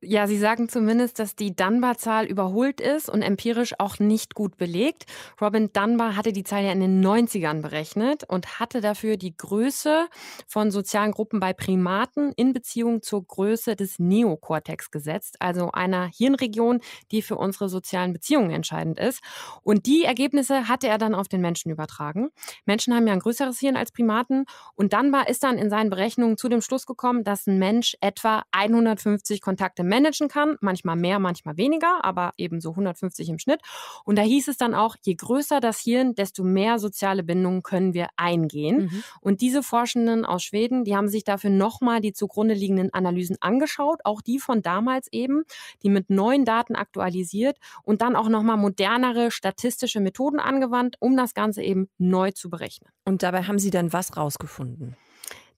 Ja, 0.00 0.28
Sie 0.28 0.38
sagen 0.38 0.68
zumindest, 0.68 1.18
dass 1.18 1.34
die 1.34 1.56
Dunbar-Zahl 1.56 2.26
überholt 2.26 2.80
ist 2.80 3.10
und 3.10 3.20
empirisch 3.20 3.74
auch 3.80 3.98
nicht 3.98 4.36
gut 4.36 4.56
belegt. 4.56 5.06
Robin 5.40 5.72
Dunbar 5.72 6.14
hatte 6.14 6.32
die 6.32 6.44
Zahl 6.44 6.62
ja 6.62 6.70
in 6.70 6.78
den 6.78 7.04
90ern 7.04 7.62
berechnet 7.62 8.22
und 8.22 8.60
hatte 8.60 8.80
dafür 8.80 9.16
die 9.16 9.36
Größe 9.36 10.06
von 10.46 10.70
sozialen 10.70 11.10
Gruppen 11.10 11.40
bei 11.40 11.52
Primaten 11.52 12.32
in 12.36 12.52
Beziehung 12.52 13.02
zur 13.02 13.26
Größe 13.26 13.74
des 13.74 13.98
Neokortex 13.98 14.92
gesetzt, 14.92 15.38
also 15.40 15.72
einer 15.72 16.06
Hirnregion, 16.06 16.80
die 17.10 17.20
für 17.20 17.34
unsere 17.34 17.68
sozialen 17.68 18.12
Beziehungen 18.12 18.52
entscheidend 18.52 19.00
ist. 19.00 19.20
Und 19.64 19.86
die 19.86 20.04
Ergebnisse 20.04 20.68
hatte 20.68 20.86
er 20.86 20.98
dann 20.98 21.16
auf 21.16 21.26
den 21.26 21.40
Menschen 21.40 21.72
übertragen. 21.72 22.28
Menschen 22.66 22.94
haben 22.94 23.08
ja 23.08 23.14
ein 23.14 23.18
größeres 23.18 23.58
Hirn 23.58 23.76
als 23.76 23.90
Primaten 23.90 24.44
und 24.76 24.92
Dunbar 24.92 25.28
ist 25.28 25.42
dann 25.42 25.58
in 25.58 25.70
seinen 25.70 25.90
Berechnungen 25.90 26.36
zu 26.36 26.48
dem 26.48 26.60
Schluss 26.60 26.86
gekommen, 26.86 27.24
dass 27.24 27.48
ein 27.48 27.58
Mensch 27.58 27.96
etwa 28.00 28.44
150 28.52 29.40
Kontakte 29.40 29.87
managen 29.88 30.28
kann, 30.28 30.56
manchmal 30.60 30.96
mehr, 30.96 31.18
manchmal 31.18 31.56
weniger, 31.56 32.04
aber 32.04 32.32
eben 32.36 32.60
so 32.60 32.70
150 32.70 33.28
im 33.28 33.38
Schnitt. 33.38 33.60
Und 34.04 34.16
da 34.16 34.22
hieß 34.22 34.48
es 34.48 34.56
dann 34.56 34.74
auch, 34.74 34.96
je 35.02 35.14
größer 35.14 35.60
das 35.60 35.80
Hirn, 35.80 36.14
desto 36.14 36.44
mehr 36.44 36.78
soziale 36.78 37.22
Bindungen 37.22 37.62
können 37.62 37.94
wir 37.94 38.08
eingehen. 38.16 38.84
Mhm. 38.84 39.04
Und 39.20 39.40
diese 39.40 39.62
Forschenden 39.62 40.24
aus 40.24 40.42
Schweden, 40.42 40.84
die 40.84 40.96
haben 40.96 41.08
sich 41.08 41.24
dafür 41.24 41.50
nochmal 41.50 42.00
die 42.00 42.12
zugrunde 42.12 42.54
liegenden 42.54 42.92
Analysen 42.92 43.36
angeschaut, 43.40 44.00
auch 44.04 44.20
die 44.20 44.38
von 44.38 44.62
damals 44.62 45.08
eben, 45.12 45.44
die 45.82 45.90
mit 45.90 46.10
neuen 46.10 46.44
Daten 46.44 46.76
aktualisiert 46.76 47.58
und 47.82 48.02
dann 48.02 48.16
auch 48.16 48.28
nochmal 48.28 48.56
modernere 48.56 49.30
statistische 49.30 50.00
Methoden 50.00 50.38
angewandt, 50.38 50.96
um 51.00 51.16
das 51.16 51.34
Ganze 51.34 51.62
eben 51.62 51.88
neu 51.98 52.30
zu 52.32 52.50
berechnen. 52.50 52.90
Und 53.04 53.22
dabei 53.22 53.44
haben 53.44 53.58
Sie 53.58 53.70
dann 53.70 53.92
was 53.92 54.16
rausgefunden? 54.16 54.96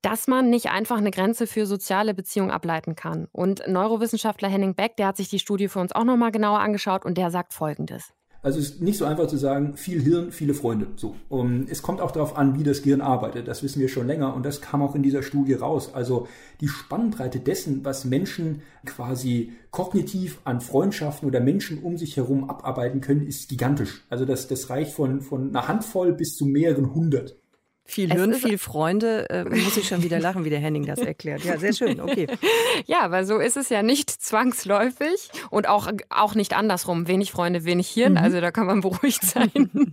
Dass 0.03 0.27
man 0.27 0.51
nicht 0.51 0.71
einfach 0.71 0.99
eine 0.99 1.11
Grenze 1.11 1.47
für 1.47 1.67
soziale 1.67 2.15
Beziehungen 2.15 2.51
ableiten 2.51 2.95
kann. 2.95 3.29
Und 3.33 3.63
Neurowissenschaftler 3.67 4.49
Henning 4.49 4.75
Beck, 4.75 4.97
der 4.97 5.09
hat 5.09 5.17
sich 5.17 5.29
die 5.29 5.39
Studie 5.39 5.69
für 5.69 5.81
uns 5.81 5.93
auch 5.93 6.05
nochmal 6.05 6.33
genauer 6.33 6.61
angeschaut 6.61 7.05
und 7.05 7.19
der 7.19 7.31
sagt 7.31 7.53
Folgendes. 7.53 8.13
Also 8.43 8.59
es 8.59 8.71
ist 8.71 8.81
nicht 8.81 8.97
so 8.97 9.05
einfach 9.05 9.27
zu 9.27 9.37
sagen, 9.37 9.77
viel 9.77 10.01
Hirn, 10.01 10.33
viele 10.33 10.55
Freunde. 10.55 10.87
So. 10.97 11.15
Und 11.29 11.71
es 11.71 11.83
kommt 11.83 12.01
auch 12.01 12.11
darauf 12.11 12.39
an, 12.39 12.59
wie 12.59 12.63
das 12.63 12.83
Gehirn 12.83 13.03
arbeitet. 13.03 13.49
Das 13.49 13.63
wissen 13.63 13.81
wir 13.81 13.89
schon 13.89 14.07
länger 14.07 14.35
und 14.35 14.47
das 14.47 14.63
kam 14.63 14.81
auch 14.81 14.95
in 14.95 15.03
dieser 15.03 15.23
Studie 15.23 15.53
raus. 15.55 15.93
Also 15.93 16.27
die 16.63 16.69
Spannbreite 16.69 17.39
dessen, 17.39 17.85
was 17.85 18.07
Menschen 18.07 18.63
quasi 18.87 19.53
kognitiv 19.71 20.41
an 20.45 20.63
Freundschaften 20.63 21.29
oder 21.29 21.41
Menschen 21.41 21.83
um 21.83 21.99
sich 21.99 22.17
herum 22.17 22.49
abarbeiten 22.49 23.03
können, 23.03 23.27
ist 23.27 23.51
gigantisch. 23.51 24.07
Also 24.09 24.25
das, 24.25 24.49
das 24.49 24.71
reicht 24.71 24.93
von, 24.93 25.21
von 25.21 25.51
einer 25.51 25.69
Handvoll 25.69 26.15
bis 26.15 26.35
zu 26.35 26.47
mehreren 26.47 26.95
hundert. 26.95 27.37
Viel 27.91 28.13
Hirn, 28.13 28.35
viel 28.35 28.57
Freunde, 28.57 29.29
äh, 29.31 29.45
muss 29.45 29.77
ich 29.77 29.89
schon 29.89 30.05
wieder 30.05 30.21
lachen, 30.21 30.45
wie 30.45 30.51
der 30.51 30.61
Henning 30.61 30.87
das 30.87 31.01
erklärt. 31.01 31.45
Ja, 31.45 31.59
sehr 31.59 31.73
schön, 31.73 32.01
okay. 32.01 32.29
ja, 32.87 33.01
aber 33.01 33.25
so 33.25 33.39
ist 33.39 33.57
es 33.57 33.69
ja 33.69 33.83
nicht 33.83 34.11
zwangsläufig 34.11 35.29
und 35.51 35.69
auch, 35.69 35.91
auch 36.09 36.37
nicht 36.37 36.57
andersrum. 36.57 37.09
Wenig 37.09 37.33
Freunde, 37.33 37.65
wenig 37.65 37.89
Hirn, 37.89 38.13
mhm. 38.13 38.19
also 38.19 38.41
da 38.41 38.53
kann 38.53 38.67
man 38.67 38.81
beruhigt 38.81 39.25
sein. 39.25 39.51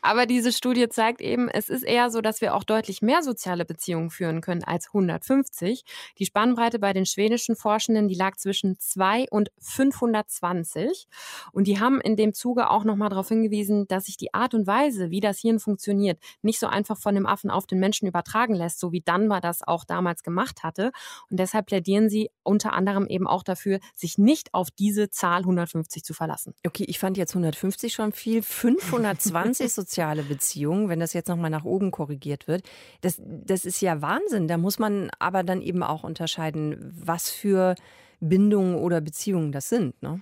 aber 0.00 0.24
diese 0.24 0.50
Studie 0.50 0.88
zeigt 0.88 1.20
eben, 1.20 1.50
es 1.50 1.68
ist 1.68 1.82
eher 1.82 2.08
so, 2.08 2.22
dass 2.22 2.40
wir 2.40 2.54
auch 2.54 2.64
deutlich 2.64 3.02
mehr 3.02 3.22
soziale 3.22 3.66
Beziehungen 3.66 4.08
führen 4.08 4.40
können 4.40 4.64
als 4.64 4.86
150. 4.88 5.84
Die 6.18 6.24
Spannbreite 6.24 6.78
bei 6.78 6.94
den 6.94 7.04
schwedischen 7.04 7.54
Forschenden, 7.54 8.08
die 8.08 8.14
lag 8.14 8.36
zwischen 8.36 8.78
2 8.78 9.26
und 9.30 9.50
520. 9.58 11.06
Und 11.52 11.66
die 11.66 11.80
haben 11.80 12.00
in 12.00 12.16
dem 12.16 12.32
Zuge 12.32 12.70
auch 12.70 12.84
nochmal 12.84 13.10
darauf 13.10 13.28
hingewiesen, 13.28 13.86
dass 13.88 14.06
sich 14.06 14.16
die 14.16 14.32
Art 14.32 14.54
und 14.54 14.66
Weise, 14.66 15.10
wie 15.10 15.20
das 15.20 15.40
Hirn 15.40 15.60
funktioniert, 15.60 16.18
nicht 16.40 16.58
so 16.58 16.66
einfach 16.66 16.96
von 16.96 17.14
dem 17.14 17.25
Affen 17.26 17.50
auf 17.50 17.66
den 17.66 17.78
Menschen 17.78 18.06
übertragen 18.06 18.54
lässt, 18.54 18.80
so 18.80 18.92
wie 18.92 19.00
Dunbar 19.00 19.40
das 19.40 19.62
auch 19.66 19.84
damals 19.84 20.22
gemacht 20.22 20.62
hatte. 20.62 20.92
Und 21.30 21.38
deshalb 21.38 21.66
plädieren 21.66 22.08
sie 22.08 22.30
unter 22.42 22.72
anderem 22.72 23.06
eben 23.06 23.26
auch 23.26 23.42
dafür, 23.42 23.80
sich 23.94 24.18
nicht 24.18 24.54
auf 24.54 24.70
diese 24.70 25.10
Zahl 25.10 25.40
150 25.40 26.04
zu 26.04 26.14
verlassen. 26.14 26.54
Okay, 26.66 26.84
ich 26.86 26.98
fand 26.98 27.16
jetzt 27.16 27.32
150 27.32 27.92
schon 27.92 28.12
viel. 28.12 28.42
520 28.42 29.72
soziale 29.74 30.22
Beziehungen, 30.22 30.88
wenn 30.88 31.00
das 31.00 31.12
jetzt 31.12 31.28
nochmal 31.28 31.50
nach 31.50 31.64
oben 31.64 31.90
korrigiert 31.90 32.48
wird, 32.48 32.62
das, 33.00 33.20
das 33.20 33.64
ist 33.64 33.80
ja 33.80 34.02
Wahnsinn. 34.02 34.48
Da 34.48 34.58
muss 34.58 34.78
man 34.78 35.10
aber 35.18 35.42
dann 35.42 35.62
eben 35.62 35.82
auch 35.82 36.04
unterscheiden, 36.04 36.92
was 36.96 37.30
für 37.30 37.74
Bindungen 38.20 38.76
oder 38.76 39.00
Beziehungen 39.00 39.52
das 39.52 39.68
sind. 39.68 40.00
Ne? 40.02 40.20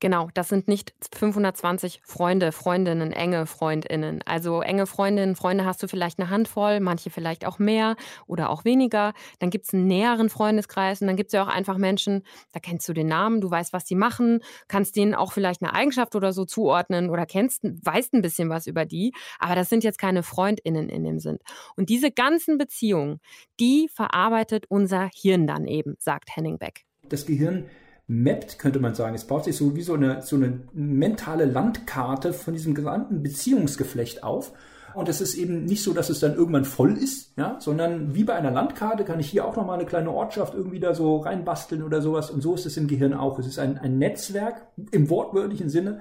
Genau, 0.00 0.28
das 0.32 0.48
sind 0.48 0.68
nicht 0.68 0.94
520 1.12 2.00
Freunde, 2.04 2.52
Freundinnen, 2.52 3.12
enge 3.12 3.46
Freundinnen. 3.46 4.20
Also 4.24 4.60
enge 4.60 4.86
Freundinnen, 4.86 5.34
Freunde 5.34 5.64
hast 5.64 5.82
du 5.82 5.88
vielleicht 5.88 6.20
eine 6.20 6.30
Handvoll, 6.30 6.78
manche 6.78 7.10
vielleicht 7.10 7.44
auch 7.44 7.58
mehr 7.58 7.96
oder 8.28 8.50
auch 8.50 8.64
weniger. 8.64 9.12
Dann 9.40 9.50
gibt 9.50 9.64
es 9.64 9.74
einen 9.74 9.88
näheren 9.88 10.30
Freundeskreis 10.30 11.00
und 11.00 11.08
dann 11.08 11.16
gibt 11.16 11.28
es 11.28 11.32
ja 11.32 11.42
auch 11.42 11.48
einfach 11.48 11.78
Menschen, 11.78 12.22
da 12.52 12.60
kennst 12.60 12.88
du 12.88 12.92
den 12.92 13.08
Namen, 13.08 13.40
du 13.40 13.50
weißt, 13.50 13.72
was 13.72 13.84
die 13.84 13.96
machen, 13.96 14.40
kannst 14.68 14.94
denen 14.94 15.16
auch 15.16 15.32
vielleicht 15.32 15.62
eine 15.62 15.74
Eigenschaft 15.74 16.14
oder 16.14 16.32
so 16.32 16.44
zuordnen 16.44 17.10
oder 17.10 17.26
kennst, 17.26 17.64
weißt 17.64 18.14
ein 18.14 18.22
bisschen 18.22 18.50
was 18.50 18.68
über 18.68 18.84
die. 18.84 19.12
Aber 19.40 19.56
das 19.56 19.68
sind 19.68 19.82
jetzt 19.82 19.98
keine 19.98 20.22
Freundinnen 20.22 20.88
in 20.88 21.02
dem 21.02 21.18
Sinn. 21.18 21.38
Und 21.74 21.88
diese 21.88 22.12
ganzen 22.12 22.56
Beziehungen, 22.56 23.20
die 23.58 23.88
verarbeitet 23.92 24.66
unser 24.68 25.10
Hirn 25.12 25.48
dann 25.48 25.66
eben, 25.66 25.96
sagt 25.98 26.36
Henning 26.36 26.58
Beck. 26.58 26.84
Das 27.08 27.26
Gehirn 27.26 27.68
mappt, 28.08 28.58
könnte 28.58 28.80
man 28.80 28.94
sagen. 28.94 29.14
Es 29.14 29.26
baut 29.26 29.44
sich 29.44 29.56
so 29.56 29.76
wie 29.76 29.82
so 29.82 29.94
eine, 29.94 30.22
so 30.22 30.36
eine 30.36 30.60
mentale 30.72 31.44
Landkarte 31.44 32.32
von 32.32 32.54
diesem 32.54 32.74
gesamten 32.74 33.22
Beziehungsgeflecht 33.22 34.24
auf. 34.24 34.52
Und 34.94 35.08
es 35.08 35.20
ist 35.20 35.34
eben 35.34 35.66
nicht 35.66 35.82
so, 35.82 35.92
dass 35.92 36.08
es 36.08 36.18
dann 36.18 36.34
irgendwann 36.34 36.64
voll 36.64 36.96
ist, 36.96 37.36
ja, 37.36 37.58
sondern 37.60 38.14
wie 38.14 38.24
bei 38.24 38.34
einer 38.34 38.50
Landkarte 38.50 39.04
kann 39.04 39.20
ich 39.20 39.28
hier 39.28 39.44
auch 39.44 39.54
nochmal 39.54 39.78
eine 39.78 39.86
kleine 39.86 40.10
Ortschaft 40.10 40.54
irgendwie 40.54 40.80
da 40.80 40.94
so 40.94 41.18
reinbasteln 41.18 41.82
oder 41.82 42.00
sowas. 42.00 42.30
Und 42.30 42.40
so 42.40 42.54
ist 42.54 42.64
es 42.64 42.78
im 42.78 42.88
Gehirn 42.88 43.12
auch. 43.12 43.38
Es 43.38 43.46
ist 43.46 43.58
ein, 43.58 43.78
ein 43.78 43.98
Netzwerk 43.98 44.66
im 44.90 45.10
wortwörtlichen 45.10 45.68
Sinne 45.68 46.00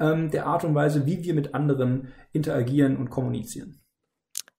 ähm, 0.00 0.30
der 0.30 0.46
Art 0.46 0.64
und 0.64 0.74
Weise, 0.74 1.04
wie 1.04 1.22
wir 1.22 1.34
mit 1.34 1.54
anderen 1.54 2.08
interagieren 2.32 2.96
und 2.96 3.10
kommunizieren. 3.10 3.81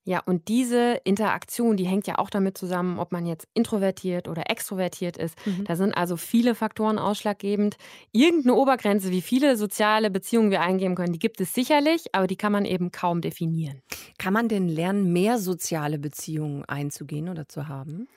Ja, 0.05 0.19
und 0.25 0.50
diese 0.50 1.00
Interaktion, 1.05 1.77
die 1.77 1.86
hängt 1.86 2.07
ja 2.07 2.17
auch 2.19 2.29
damit 2.29 2.57
zusammen, 2.57 3.00
ob 3.00 3.13
man 3.13 3.25
jetzt 3.25 3.48
introvertiert 3.53 4.27
oder 4.27 4.50
extrovertiert 4.50 5.15
ist. 5.15 5.38
Mhm. 5.45 5.63
Da 5.63 5.77
sind 5.77 5.93
also 5.93 6.17
viele 6.17 6.55
Faktoren 6.55 7.00
ausschlaggebend. 7.00 7.77
Irgendeine 8.12 8.55
Obergrenze, 8.55 9.12
wie 9.12 9.22
viele 9.22 9.55
soziale 9.55 10.12
Beziehungen 10.12 10.51
wir 10.51 10.60
eingeben 10.62 10.95
können, 10.95 11.13
die 11.13 11.19
gibt 11.19 11.39
es 11.39 11.53
sicherlich, 11.53 12.13
aber 12.13 12.27
die 12.27 12.36
kann 12.36 12.51
man 12.51 12.65
eben 12.65 12.91
kaum 12.91 13.22
definieren. 13.22 13.81
Kann 14.17 14.33
man 14.33 14.50
denn 14.50 14.67
lernen, 14.67 15.13
mehr 15.13 15.38
soziale 15.39 16.00
Beziehungen 16.00 16.65
einzugehen 16.65 17.29
oder 17.29 17.48
zu 17.48 17.69
haben? 17.69 18.07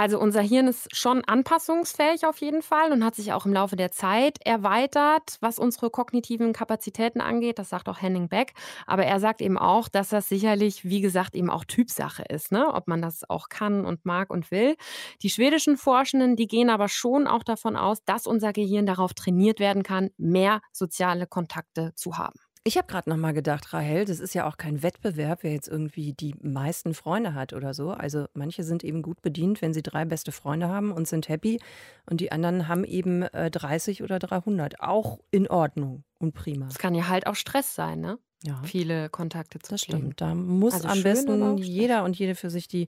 Also 0.00 0.20
unser 0.20 0.42
Hirn 0.42 0.68
ist 0.68 0.94
schon 0.96 1.24
anpassungsfähig 1.24 2.24
auf 2.24 2.40
jeden 2.40 2.62
Fall 2.62 2.92
und 2.92 3.04
hat 3.04 3.16
sich 3.16 3.32
auch 3.32 3.46
im 3.46 3.52
Laufe 3.52 3.74
der 3.74 3.90
Zeit 3.90 4.38
erweitert, 4.46 5.38
was 5.40 5.58
unsere 5.58 5.90
kognitiven 5.90 6.52
Kapazitäten 6.52 7.20
angeht. 7.20 7.58
Das 7.58 7.70
sagt 7.70 7.88
auch 7.88 8.00
Henning 8.00 8.28
Beck. 8.28 8.52
Aber 8.86 9.04
er 9.06 9.18
sagt 9.18 9.40
eben 9.40 9.58
auch, 9.58 9.88
dass 9.88 10.10
das 10.10 10.28
sicherlich, 10.28 10.84
wie 10.84 11.00
gesagt, 11.00 11.34
eben 11.34 11.50
auch 11.50 11.64
Typsache 11.64 12.22
ist, 12.28 12.52
ne? 12.52 12.72
ob 12.72 12.86
man 12.86 13.02
das 13.02 13.28
auch 13.28 13.48
kann 13.48 13.84
und 13.84 14.06
mag 14.06 14.30
und 14.30 14.52
will. 14.52 14.76
Die 15.22 15.30
schwedischen 15.30 15.76
Forschenden, 15.76 16.36
die 16.36 16.46
gehen 16.46 16.70
aber 16.70 16.86
schon 16.88 17.26
auch 17.26 17.42
davon 17.42 17.74
aus, 17.74 18.04
dass 18.04 18.28
unser 18.28 18.52
Gehirn 18.52 18.86
darauf 18.86 19.14
trainiert 19.14 19.58
werden 19.58 19.82
kann, 19.82 20.10
mehr 20.16 20.60
soziale 20.72 21.26
Kontakte 21.26 21.92
zu 21.96 22.16
haben. 22.18 22.38
Ich 22.64 22.76
habe 22.76 22.86
gerade 22.86 23.08
noch 23.08 23.16
mal 23.16 23.32
gedacht, 23.32 23.72
Rahel, 23.72 24.04
das 24.04 24.20
ist 24.20 24.34
ja 24.34 24.46
auch 24.46 24.56
kein 24.56 24.82
Wettbewerb, 24.82 25.42
wer 25.42 25.52
jetzt 25.52 25.68
irgendwie 25.68 26.12
die 26.12 26.34
meisten 26.42 26.94
Freunde 26.94 27.34
hat 27.34 27.52
oder 27.52 27.72
so. 27.74 27.90
Also 27.90 28.26
manche 28.34 28.64
sind 28.64 28.84
eben 28.84 29.02
gut 29.02 29.22
bedient, 29.22 29.62
wenn 29.62 29.72
sie 29.72 29.82
drei 29.82 30.04
beste 30.04 30.32
Freunde 30.32 30.68
haben 30.68 30.92
und 30.92 31.08
sind 31.08 31.28
happy. 31.28 31.60
Und 32.06 32.20
die 32.20 32.32
anderen 32.32 32.68
haben 32.68 32.84
eben 32.84 33.22
äh, 33.22 33.50
30 33.50 34.02
oder 34.02 34.18
300. 34.18 34.80
Auch 34.80 35.18
in 35.30 35.48
Ordnung 35.48 36.04
und 36.18 36.34
prima. 36.34 36.66
Es 36.68 36.78
kann 36.78 36.94
ja 36.94 37.08
halt 37.08 37.26
auch 37.26 37.36
Stress 37.36 37.74
sein, 37.74 38.00
ne? 38.00 38.18
Ja. 38.44 38.60
Viele 38.62 39.08
Kontakte 39.08 39.58
zu 39.58 39.72
Das 39.72 39.80
stimmt. 39.82 40.20
Da 40.20 40.34
muss 40.34 40.74
also 40.74 40.88
am 40.88 41.02
besten 41.02 41.58
jeder 41.58 42.04
und 42.04 42.16
jede 42.16 42.34
für 42.34 42.50
sich 42.50 42.68
die 42.68 42.86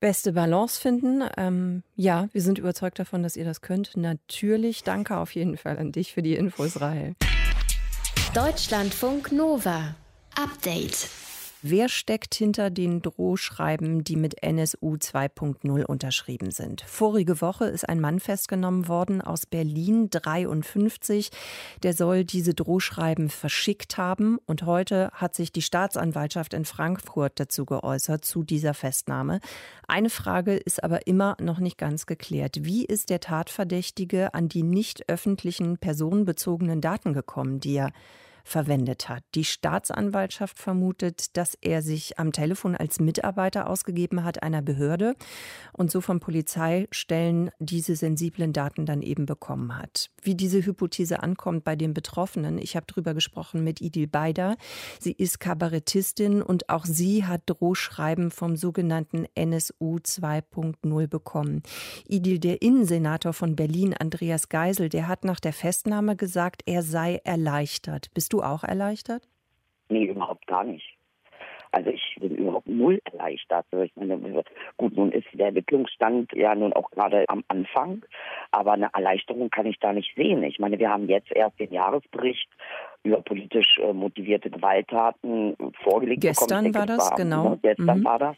beste 0.00 0.32
Balance 0.32 0.80
finden. 0.80 1.22
Ähm, 1.36 1.82
ja, 1.94 2.28
wir 2.32 2.42
sind 2.42 2.58
überzeugt 2.58 2.98
davon, 2.98 3.22
dass 3.22 3.36
ihr 3.36 3.44
das 3.44 3.60
könnt. 3.60 3.96
Natürlich. 3.96 4.82
Danke 4.82 5.16
auf 5.16 5.34
jeden 5.34 5.56
Fall 5.56 5.78
an 5.78 5.92
dich 5.92 6.12
für 6.12 6.22
die 6.22 6.34
Infos, 6.34 6.80
Rahel. 6.80 7.14
Deutschlandfunk 8.34 9.30
Nova. 9.30 9.94
Update. 10.34 11.08
Wer 11.62 11.88
steckt 11.88 12.34
hinter 12.34 12.68
den 12.68 13.00
Drohschreiben, 13.00 14.02
die 14.02 14.16
mit 14.16 14.42
NSU 14.42 14.96
2.0 14.96 15.84
unterschrieben 15.84 16.50
sind? 16.50 16.82
Vorige 16.82 17.40
Woche 17.40 17.66
ist 17.66 17.88
ein 17.88 18.00
Mann 18.00 18.18
festgenommen 18.18 18.88
worden 18.88 19.22
aus 19.22 19.46
Berlin, 19.46 20.10
53. 20.10 21.30
Der 21.84 21.94
soll 21.94 22.24
diese 22.24 22.54
Drohschreiben 22.54 23.30
verschickt 23.30 23.98
haben. 23.98 24.38
Und 24.46 24.64
heute 24.64 25.10
hat 25.14 25.36
sich 25.36 25.52
die 25.52 25.62
Staatsanwaltschaft 25.62 26.54
in 26.54 26.64
Frankfurt 26.64 27.38
dazu 27.38 27.64
geäußert, 27.64 28.24
zu 28.24 28.42
dieser 28.42 28.74
Festnahme. 28.74 29.38
Eine 29.86 30.10
Frage 30.10 30.56
ist 30.56 30.82
aber 30.82 31.06
immer 31.06 31.36
noch 31.40 31.60
nicht 31.60 31.78
ganz 31.78 32.04
geklärt. 32.04 32.56
Wie 32.62 32.84
ist 32.84 33.10
der 33.10 33.20
Tatverdächtige 33.20 34.34
an 34.34 34.48
die 34.48 34.64
nicht 34.64 35.08
öffentlichen 35.08 35.78
personenbezogenen 35.78 36.80
Daten 36.80 37.12
gekommen, 37.12 37.60
die 37.60 37.76
er 37.76 37.92
verwendet 38.44 39.08
hat. 39.08 39.24
Die 39.34 39.44
Staatsanwaltschaft 39.44 40.58
vermutet, 40.58 41.36
dass 41.36 41.56
er 41.60 41.82
sich 41.82 42.18
am 42.18 42.30
Telefon 42.30 42.76
als 42.76 43.00
Mitarbeiter 43.00 43.68
ausgegeben 43.68 44.22
hat 44.22 44.42
einer 44.42 44.62
Behörde 44.62 45.16
und 45.72 45.90
so 45.90 46.00
von 46.02 46.20
Polizeistellen 46.20 47.50
diese 47.58 47.96
sensiblen 47.96 48.52
Daten 48.52 48.84
dann 48.84 49.02
eben 49.02 49.24
bekommen 49.24 49.76
hat. 49.76 50.10
Wie 50.22 50.34
diese 50.34 50.64
Hypothese 50.64 51.22
ankommt 51.22 51.64
bei 51.64 51.74
den 51.74 51.94
Betroffenen, 51.94 52.58
ich 52.58 52.76
habe 52.76 52.86
darüber 52.86 53.14
gesprochen 53.14 53.64
mit 53.64 53.80
Idil 53.80 54.06
Beider. 54.06 54.56
Sie 55.00 55.12
ist 55.12 55.40
Kabarettistin 55.40 56.42
und 56.42 56.68
auch 56.68 56.84
sie 56.84 57.24
hat 57.24 57.42
Drohschreiben 57.46 58.30
vom 58.30 58.56
sogenannten 58.56 59.26
NSU 59.34 59.96
2.0 59.96 61.06
bekommen. 61.06 61.62
Idil, 62.06 62.38
der 62.38 62.60
Innensenator 62.60 63.32
von 63.32 63.56
Berlin, 63.56 63.94
Andreas 63.98 64.50
Geisel, 64.50 64.90
der 64.90 65.08
hat 65.08 65.24
nach 65.24 65.40
der 65.40 65.54
Festnahme 65.54 66.14
gesagt, 66.14 66.62
er 66.66 66.82
sei 66.82 67.20
erleichtert. 67.24 68.12
Bist 68.12 68.33
du 68.34 68.42
auch 68.42 68.64
erleichtert? 68.64 69.22
Nee, 69.88 70.06
überhaupt 70.06 70.46
gar 70.46 70.64
nicht. 70.64 70.98
Also 71.70 71.90
ich 71.90 72.16
bin 72.20 72.36
überhaupt 72.36 72.68
null 72.68 73.00
erleichtert. 73.04 73.66
Also 73.70 73.84
ich 73.84 73.94
meine, 73.96 74.44
gut, 74.76 74.96
nun 74.96 75.10
ist 75.10 75.26
der 75.32 75.48
Entwicklungsstand 75.48 76.32
ja 76.32 76.54
nun 76.54 76.72
auch 76.72 76.90
gerade 76.90 77.24
am 77.28 77.42
Anfang, 77.48 78.04
aber 78.52 78.72
eine 78.72 78.90
Erleichterung 78.92 79.50
kann 79.50 79.66
ich 79.66 79.78
da 79.80 79.92
nicht 79.92 80.14
sehen. 80.14 80.42
Ich 80.44 80.60
meine, 80.60 80.78
wir 80.78 80.90
haben 80.90 81.08
jetzt 81.08 81.32
erst 81.32 81.58
den 81.58 81.72
Jahresbericht 81.72 82.48
über 83.04 83.20
politisch 83.22 83.78
äh, 83.78 83.92
motivierte 83.92 84.50
Gewalttaten 84.50 85.56
vorgelegt 85.84 86.22
Gestern 86.22 86.64
bekommen. 86.64 86.74
war 86.74 86.86
das, 86.86 87.10
war, 87.10 87.16
genau. 87.16 87.58
Gestern 87.62 88.00
mhm. 88.00 88.04
war 88.04 88.18
das. 88.18 88.36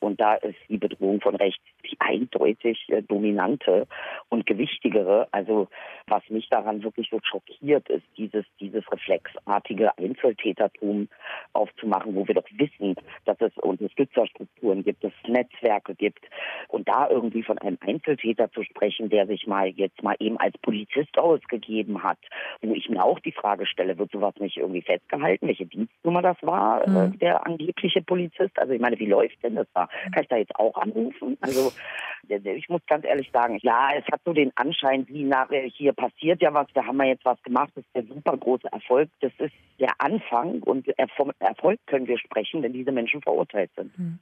Und 0.00 0.20
da 0.20 0.34
ist 0.34 0.56
die 0.68 0.76
Bedrohung 0.78 1.20
von 1.20 1.34
rechts 1.34 1.62
die 1.84 1.96
eindeutig 2.00 2.86
äh, 2.88 3.02
dominante 3.02 3.86
und 4.28 4.46
gewichtigere. 4.46 5.28
Also 5.32 5.68
was 6.06 6.22
mich 6.28 6.48
daran 6.48 6.82
wirklich 6.82 7.08
so 7.10 7.18
schockiert, 7.22 7.88
ist 7.88 8.04
dieses, 8.16 8.44
dieses 8.60 8.84
reflexartige 8.90 9.96
Einzeltätertum 9.98 11.08
aufzumachen, 11.52 12.14
wo 12.14 12.26
wir 12.26 12.34
doch 12.34 12.48
wissen, 12.56 12.96
dass 13.24 13.36
es, 13.40 13.52
Unterstützerstrukturen 13.58 14.84
gibt, 14.84 15.04
es 15.04 15.12
Netzwerke 15.26 15.94
gibt. 15.94 16.24
Und 16.68 16.88
da 16.88 17.08
irgendwie 17.08 17.42
von 17.42 17.58
einem 17.58 17.78
Einzeltäter 17.80 18.50
zu 18.52 18.62
sprechen, 18.62 19.08
der 19.08 19.26
sich 19.26 19.46
mal 19.46 19.68
jetzt 19.68 20.02
mal 20.02 20.16
eben 20.18 20.38
als 20.38 20.56
Polizist 20.58 21.18
ausgegeben 21.18 22.02
hat, 22.02 22.18
wo 22.62 22.74
ich 22.74 22.88
mir 22.88 23.02
auch 23.02 23.20
die 23.20 23.32
Frage 23.32 23.66
stelle, 23.66 23.98
wird 24.04 24.12
sowas 24.12 24.34
nicht 24.38 24.56
irgendwie 24.56 24.82
festgehalten, 24.82 25.46
welche 25.46 25.66
Dienstnummer 25.66 26.22
das 26.22 26.36
war, 26.42 26.86
mhm. 26.88 27.14
äh, 27.14 27.16
der 27.18 27.46
angebliche 27.46 28.02
Polizist? 28.02 28.58
Also 28.58 28.72
ich 28.72 28.80
meine, 28.80 28.98
wie 28.98 29.06
läuft 29.06 29.42
denn 29.42 29.54
das 29.54 29.66
da? 29.74 29.88
Kann 30.12 30.22
ich 30.22 30.28
da 30.28 30.36
jetzt 30.36 30.54
auch 30.56 30.76
anrufen? 30.76 31.38
Also 31.40 31.72
ich 32.28 32.68
muss 32.68 32.80
ganz 32.86 33.04
ehrlich 33.04 33.30
sagen, 33.32 33.58
ja, 33.62 33.90
es 33.96 34.04
hat 34.10 34.20
so 34.24 34.32
den 34.32 34.52
Anschein, 34.56 35.06
wie 35.08 35.24
nachher 35.24 35.62
hier 35.62 35.92
passiert 35.92 36.40
ja 36.42 36.52
was, 36.52 36.66
da 36.74 36.84
haben 36.84 36.96
wir 36.96 37.06
jetzt 37.06 37.24
was 37.24 37.42
gemacht, 37.42 37.70
das 37.74 37.84
ist 37.84 37.94
der 37.94 38.14
super 38.14 38.36
große 38.36 38.70
Erfolg. 38.72 39.08
Das 39.20 39.32
ist 39.38 39.52
der 39.78 39.92
Anfang 39.98 40.62
und 40.62 40.86
vom 41.16 41.32
Erfolg 41.38 41.80
können 41.86 42.06
wir 42.06 42.18
sprechen, 42.18 42.62
wenn 42.62 42.72
diese 42.72 42.92
Menschen 42.92 43.20
verurteilt 43.22 43.70
sind. 43.76 43.96
Hm. 43.96 44.18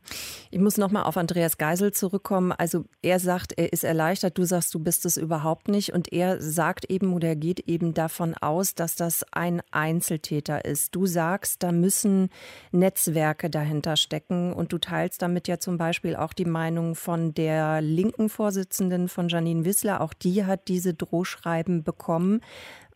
Ich 0.51 0.61
muss 0.61 0.77
nochmal 0.77 1.05
auf 1.05 1.17
Andreas 1.17 1.57
Geisel 1.57 1.93
zurückkommen. 1.93 2.53
Also 2.53 2.85
er 3.03 3.19
sagt, 3.19 3.55
er 3.57 3.73
ist 3.73 3.85
erleichtert, 3.85 4.37
du 4.37 4.45
sagst, 4.45 4.75
du 4.75 4.83
bist 4.83 5.07
es 5.07 5.17
überhaupt 5.17 5.69
nicht 5.69 5.93
und 5.93 6.13
er 6.13 6.41
sagt 6.41 6.91
eben 6.91 7.15
oder 7.15 7.37
geht 7.37 7.61
eben 7.61 7.95
davon 7.95 8.35
aus, 8.41 8.75
dass 8.75 8.95
das 8.95 9.25
ein 9.33 9.63
Einzeltäter 9.73 10.65
ist. 10.65 10.95
Du 10.95 11.07
sagst, 11.07 11.63
da 11.63 11.73
müssen 11.73 12.31
Netzwerke 12.71 13.51
dahinter 13.51 13.97
stecken 13.97 14.53
und 14.53 14.73
du 14.73 14.79
teilst 14.79 15.23
damit 15.23 15.49
ja 15.49 15.59
zum 15.59 15.79
Beispiel 15.79 16.17
auch 16.17 16.33
die 16.33 16.45
Meinung 16.45 16.95
von 16.95 17.35
der 17.35 17.81
linken 17.81 18.29
Vorsitzenden 18.29 19.09
von 19.09 19.29
Janine 19.29 19.65
Wissler. 19.65 20.01
Auch 20.01 20.15
die 20.15 20.45
hat 20.45 20.69
diese 20.69 20.95
Drohschreiben 20.95 21.83
bekommen. 21.83 22.41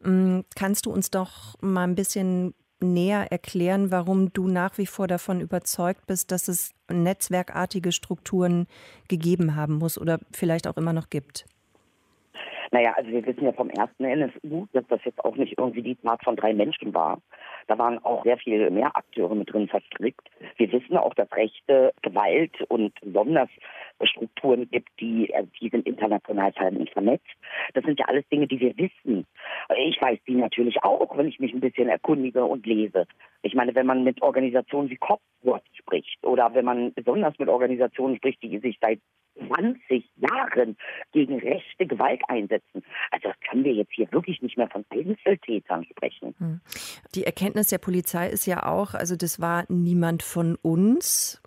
Mm, 0.02 0.40
kannst 0.54 0.86
du 0.86 0.92
uns 0.92 1.10
doch 1.10 1.60
mal 1.60 1.84
ein 1.84 1.94
bisschen 1.94 2.54
näher 2.80 3.32
erklären, 3.32 3.90
warum 3.90 4.32
du 4.32 4.48
nach 4.48 4.78
wie 4.78 4.86
vor 4.86 5.06
davon 5.06 5.40
überzeugt 5.40 6.06
bist, 6.06 6.30
dass 6.30 6.48
es 6.48 6.72
netzwerkartige 6.90 7.92
Strukturen 7.92 8.66
gegeben 9.08 9.56
haben 9.56 9.74
muss 9.74 9.98
oder 9.98 10.20
vielleicht 10.32 10.66
auch 10.66 10.76
immer 10.76 10.92
noch 10.92 11.10
gibt? 11.10 11.46
Naja, 12.76 12.92
also 12.94 13.10
wir 13.10 13.24
wissen 13.24 13.44
ja 13.44 13.52
vom 13.52 13.70
ersten 13.70 14.04
NSU, 14.04 14.66
dass 14.74 14.86
das 14.88 15.00
jetzt 15.06 15.24
auch 15.24 15.34
nicht 15.36 15.54
irgendwie 15.56 15.80
die 15.80 15.94
Tat 15.94 16.22
von 16.22 16.36
drei 16.36 16.52
Menschen 16.52 16.92
war. 16.92 17.22
Da 17.68 17.78
waren 17.78 17.98
auch 18.04 18.22
sehr 18.22 18.36
viel 18.36 18.70
mehr 18.70 18.94
Akteure 18.94 19.34
mit 19.34 19.50
drin 19.50 19.66
verstrickt. 19.66 20.28
Wir 20.58 20.70
wissen 20.70 20.98
auch, 20.98 21.14
dass 21.14 21.32
rechte 21.32 21.94
Gewalt 22.02 22.60
und 22.68 22.92
besonders 23.00 23.48
Strukturen 24.04 24.68
gibt, 24.70 24.88
die, 25.00 25.30
äh, 25.30 25.46
die 25.60 25.68
sind 25.68 25.86
international 25.86 26.52
vernetzt. 26.52 27.26
Das 27.74 27.84
sind 27.84 27.98
ja 27.98 28.06
alles 28.06 28.28
Dinge, 28.28 28.46
die 28.46 28.60
wir 28.60 28.76
wissen. 28.76 29.26
Ich 29.76 30.00
weiß 30.00 30.18
die 30.26 30.34
natürlich 30.34 30.82
auch, 30.82 31.16
wenn 31.16 31.28
ich 31.28 31.38
mich 31.38 31.52
ein 31.54 31.60
bisschen 31.60 31.88
erkundige 31.88 32.44
und 32.44 32.66
lese. 32.66 33.06
Ich 33.42 33.54
meine, 33.54 33.74
wenn 33.74 33.86
man 33.86 34.04
mit 34.04 34.22
Organisationen 34.22 34.90
wie 34.90 34.96
Copwatch 34.96 35.66
spricht 35.78 36.24
oder 36.24 36.54
wenn 36.54 36.64
man 36.64 36.92
besonders 36.94 37.38
mit 37.38 37.48
Organisationen 37.48 38.16
spricht, 38.16 38.42
die 38.42 38.58
sich 38.58 38.78
seit 38.80 39.00
20 39.48 40.04
Jahren 40.16 40.76
gegen 41.12 41.38
rechte 41.38 41.86
Gewalt 41.86 42.22
einsetzen. 42.28 42.82
Also 43.10 43.28
das 43.28 43.36
können 43.48 43.64
wir 43.64 43.72
jetzt 43.72 43.92
hier 43.92 44.10
wirklich 44.12 44.40
nicht 44.42 44.56
mehr 44.56 44.68
von 44.68 44.84
Einzeltätern 44.90 45.84
sprechen. 45.84 46.34
Hm. 46.38 46.60
Die 47.14 47.24
Erkenntnis 47.24 47.68
der 47.68 47.78
Polizei 47.78 48.28
ist 48.28 48.46
ja 48.46 48.64
auch, 48.64 48.94
also 48.94 49.16
das 49.16 49.40
war 49.40 49.64
niemand 49.68 50.22
von 50.22 50.56
uns. 50.62 51.42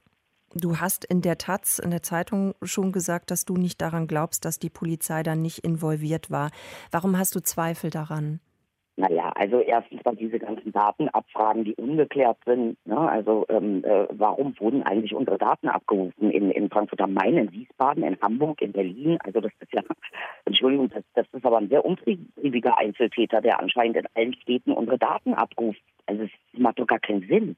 Du 0.55 0.77
hast 0.77 1.05
in 1.05 1.21
der 1.21 1.37
Taz, 1.37 1.77
in 1.77 1.91
der 1.91 2.01
Zeitung 2.01 2.55
schon 2.63 2.91
gesagt, 2.91 3.29
dass 3.29 3.45
du 3.45 3.55
nicht 3.55 3.81
daran 3.81 4.07
glaubst, 4.07 4.45
dass 4.45 4.57
die 4.57 4.71
Polizei 4.71 5.21
da 5.21 5.35
nicht 5.35 5.59
involviert 5.59 6.31
war. 6.31 6.49
Warum 6.91 7.17
hast 7.17 7.35
du 7.35 7.39
Zweifel 7.39 7.91
daran? 7.91 8.39
Naja, 8.99 9.31
also 9.35 9.61
erstens 9.61 10.03
mal 10.03 10.15
diese 10.15 10.39
ganzen 10.39 10.73
Datenabfragen, 10.73 11.63
die 11.63 11.73
ungeklärt 11.75 12.37
sind. 12.45 12.77
Ne? 12.85 12.97
Also 12.97 13.45
ähm, 13.47 13.81
äh, 13.85 14.07
warum 14.09 14.59
wurden 14.59 14.83
eigentlich 14.83 15.13
unsere 15.13 15.37
Daten 15.37 15.69
abgerufen 15.69 16.31
in, 16.31 16.51
in 16.51 16.69
Frankfurt 16.69 16.99
am 16.99 17.13
Main, 17.13 17.37
in 17.37 17.51
Wiesbaden, 17.53 18.03
in 18.03 18.19
Hamburg, 18.19 18.61
in 18.61 18.73
Berlin? 18.73 19.17
Also 19.23 19.39
das 19.39 19.53
ist 19.61 19.71
ja, 19.71 19.83
Entschuldigung, 20.45 20.89
das, 20.89 21.05
das 21.13 21.27
ist 21.31 21.45
aber 21.45 21.59
ein 21.59 21.69
sehr 21.69 21.85
umtriebiger 21.85 22.77
Einzeltäter, 22.77 23.39
der 23.39 23.61
anscheinend 23.61 23.95
in 23.95 24.07
allen 24.15 24.33
Städten 24.33 24.73
unsere 24.73 24.97
Daten 24.97 25.33
abruft. 25.33 25.81
Also 26.05 26.23
es 26.23 26.59
macht 26.59 26.79
doch 26.79 26.87
gar 26.87 26.99
keinen 26.99 27.25
Sinn. 27.25 27.55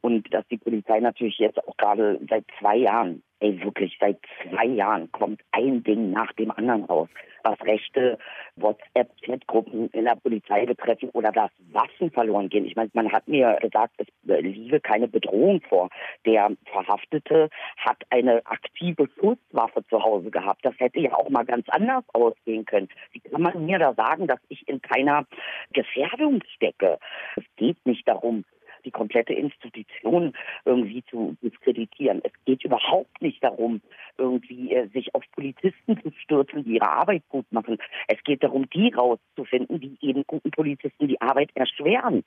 Und 0.00 0.32
dass 0.32 0.46
die 0.48 0.58
Polizei 0.58 1.00
natürlich 1.00 1.38
jetzt 1.38 1.58
auch 1.66 1.76
gerade 1.76 2.20
seit 2.28 2.44
zwei 2.60 2.76
Jahren, 2.76 3.22
ey 3.40 3.60
wirklich 3.62 3.96
seit 4.00 4.18
zwei 4.42 4.66
Jahren 4.66 5.10
kommt 5.12 5.42
ein 5.52 5.82
Ding 5.82 6.10
nach 6.10 6.32
dem 6.34 6.50
anderen 6.50 6.84
raus, 6.84 7.08
was 7.42 7.60
rechte 7.62 8.18
WhatsApp-Chatgruppen 8.56 9.88
in 9.90 10.04
der 10.04 10.16
Polizei 10.16 10.66
betreffen 10.66 11.10
oder 11.10 11.30
dass 11.32 11.50
Waffen 11.72 12.10
verloren 12.10 12.48
gehen. 12.48 12.66
Ich 12.66 12.76
meine, 12.76 12.90
man 12.94 13.12
hat 13.12 13.28
mir 13.28 13.58
gesagt, 13.60 13.94
es 13.98 14.06
liege 14.24 14.80
keine 14.80 15.08
Bedrohung 15.08 15.60
vor. 15.68 15.88
Der 16.24 16.50
Verhaftete 16.66 17.48
hat 17.78 18.02
eine 18.10 18.44
aktive 18.46 19.08
Schusswaffe 19.18 19.84
zu 19.88 20.02
Hause 20.02 20.30
gehabt. 20.30 20.64
Das 20.64 20.74
hätte 20.78 21.00
ja 21.00 21.14
auch 21.14 21.28
mal 21.28 21.44
ganz 21.44 21.68
anders 21.68 22.04
ausgehen 22.12 22.64
können. 22.64 22.88
Wie 23.12 23.20
kann 23.20 23.42
man 23.42 23.66
mir 23.66 23.78
da 23.78 23.94
sagen, 23.94 24.26
dass 24.26 24.40
ich 24.48 24.66
in 24.68 24.80
keiner 24.82 25.26
Gefährdung 25.72 26.42
stecke? 26.54 26.98
Es 27.36 27.44
geht 27.56 27.84
nicht 27.86 28.06
darum, 28.08 28.44
die 28.86 28.90
komplette 28.90 29.34
Institution 29.34 30.32
irgendwie 30.64 31.04
zu 31.10 31.36
diskreditieren. 31.42 32.22
Es 32.24 32.32
geht 32.44 32.64
überhaupt 32.64 33.20
nicht 33.20 33.42
darum, 33.44 33.82
irgendwie 34.16 34.72
äh, 34.72 34.88
sich 34.88 35.14
auf 35.14 35.24
Polizisten 35.32 36.00
zu 36.02 36.10
stürzen, 36.22 36.64
die 36.64 36.76
ihre 36.76 36.88
Arbeit 36.88 37.24
gut 37.28 37.46
machen. 37.50 37.76
Es 38.08 38.22
geht 38.24 38.42
darum, 38.42 38.70
die 38.70 38.92
rauszufinden, 38.94 39.80
die 39.80 39.98
eben 40.00 40.24
guten 40.26 40.50
Polizisten 40.50 41.08
die 41.08 41.20
Arbeit 41.20 41.50
erschweren. 41.54 42.24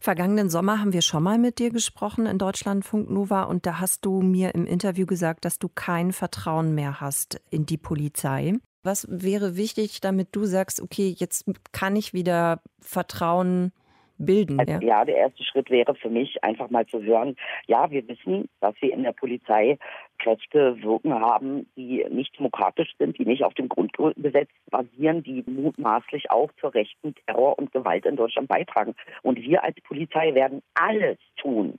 Vergangenen 0.00 0.50
Sommer 0.50 0.80
haben 0.80 0.92
wir 0.92 1.02
schon 1.02 1.22
mal 1.22 1.38
mit 1.38 1.58
dir 1.58 1.70
gesprochen 1.70 2.26
in 2.26 2.38
Deutschlandfunk 2.38 3.10
Nova 3.10 3.44
und 3.44 3.66
da 3.66 3.80
hast 3.80 4.04
du 4.04 4.20
mir 4.20 4.54
im 4.54 4.66
Interview 4.66 5.06
gesagt, 5.06 5.44
dass 5.44 5.58
du 5.58 5.68
kein 5.68 6.12
Vertrauen 6.12 6.74
mehr 6.74 7.00
hast 7.00 7.40
in 7.50 7.66
die 7.66 7.78
Polizei. 7.78 8.54
Was 8.82 9.08
wäre 9.10 9.56
wichtig, 9.56 10.00
damit 10.00 10.28
du 10.30 10.44
sagst, 10.44 10.80
okay, 10.80 11.12
jetzt 11.16 11.50
kann 11.72 11.96
ich 11.96 12.12
wieder 12.12 12.60
Vertrauen 12.80 13.72
bilden. 14.18 14.58
Also, 14.58 14.72
ja. 14.72 14.80
ja, 14.80 15.04
der 15.04 15.16
erste 15.16 15.44
Schritt 15.44 15.70
wäre 15.70 15.94
für 15.94 16.10
mich 16.10 16.42
einfach 16.42 16.70
mal 16.70 16.86
zu 16.86 17.02
hören, 17.02 17.36
ja, 17.66 17.90
wir 17.90 18.06
wissen, 18.08 18.48
dass 18.60 18.74
wir 18.80 18.92
in 18.92 19.02
der 19.02 19.12
Polizei 19.12 19.78
Kräfte 20.18 20.82
wirken 20.82 21.14
haben, 21.14 21.68
die 21.76 22.04
nicht 22.10 22.38
demokratisch 22.38 22.92
sind, 22.98 23.18
die 23.18 23.26
nicht 23.26 23.44
auf 23.44 23.54
dem 23.54 23.68
Grundgesetz 23.68 24.48
basieren, 24.70 25.22
die 25.22 25.44
mutmaßlich 25.46 26.30
auch 26.30 26.50
zur 26.60 26.74
rechten 26.74 27.14
Terror 27.26 27.58
und 27.58 27.72
Gewalt 27.72 28.06
in 28.06 28.16
Deutschland 28.16 28.48
beitragen. 28.48 28.94
Und 29.22 29.40
wir 29.40 29.62
als 29.62 29.76
Polizei 29.82 30.34
werden 30.34 30.62
alles 30.74 31.18
tun, 31.36 31.78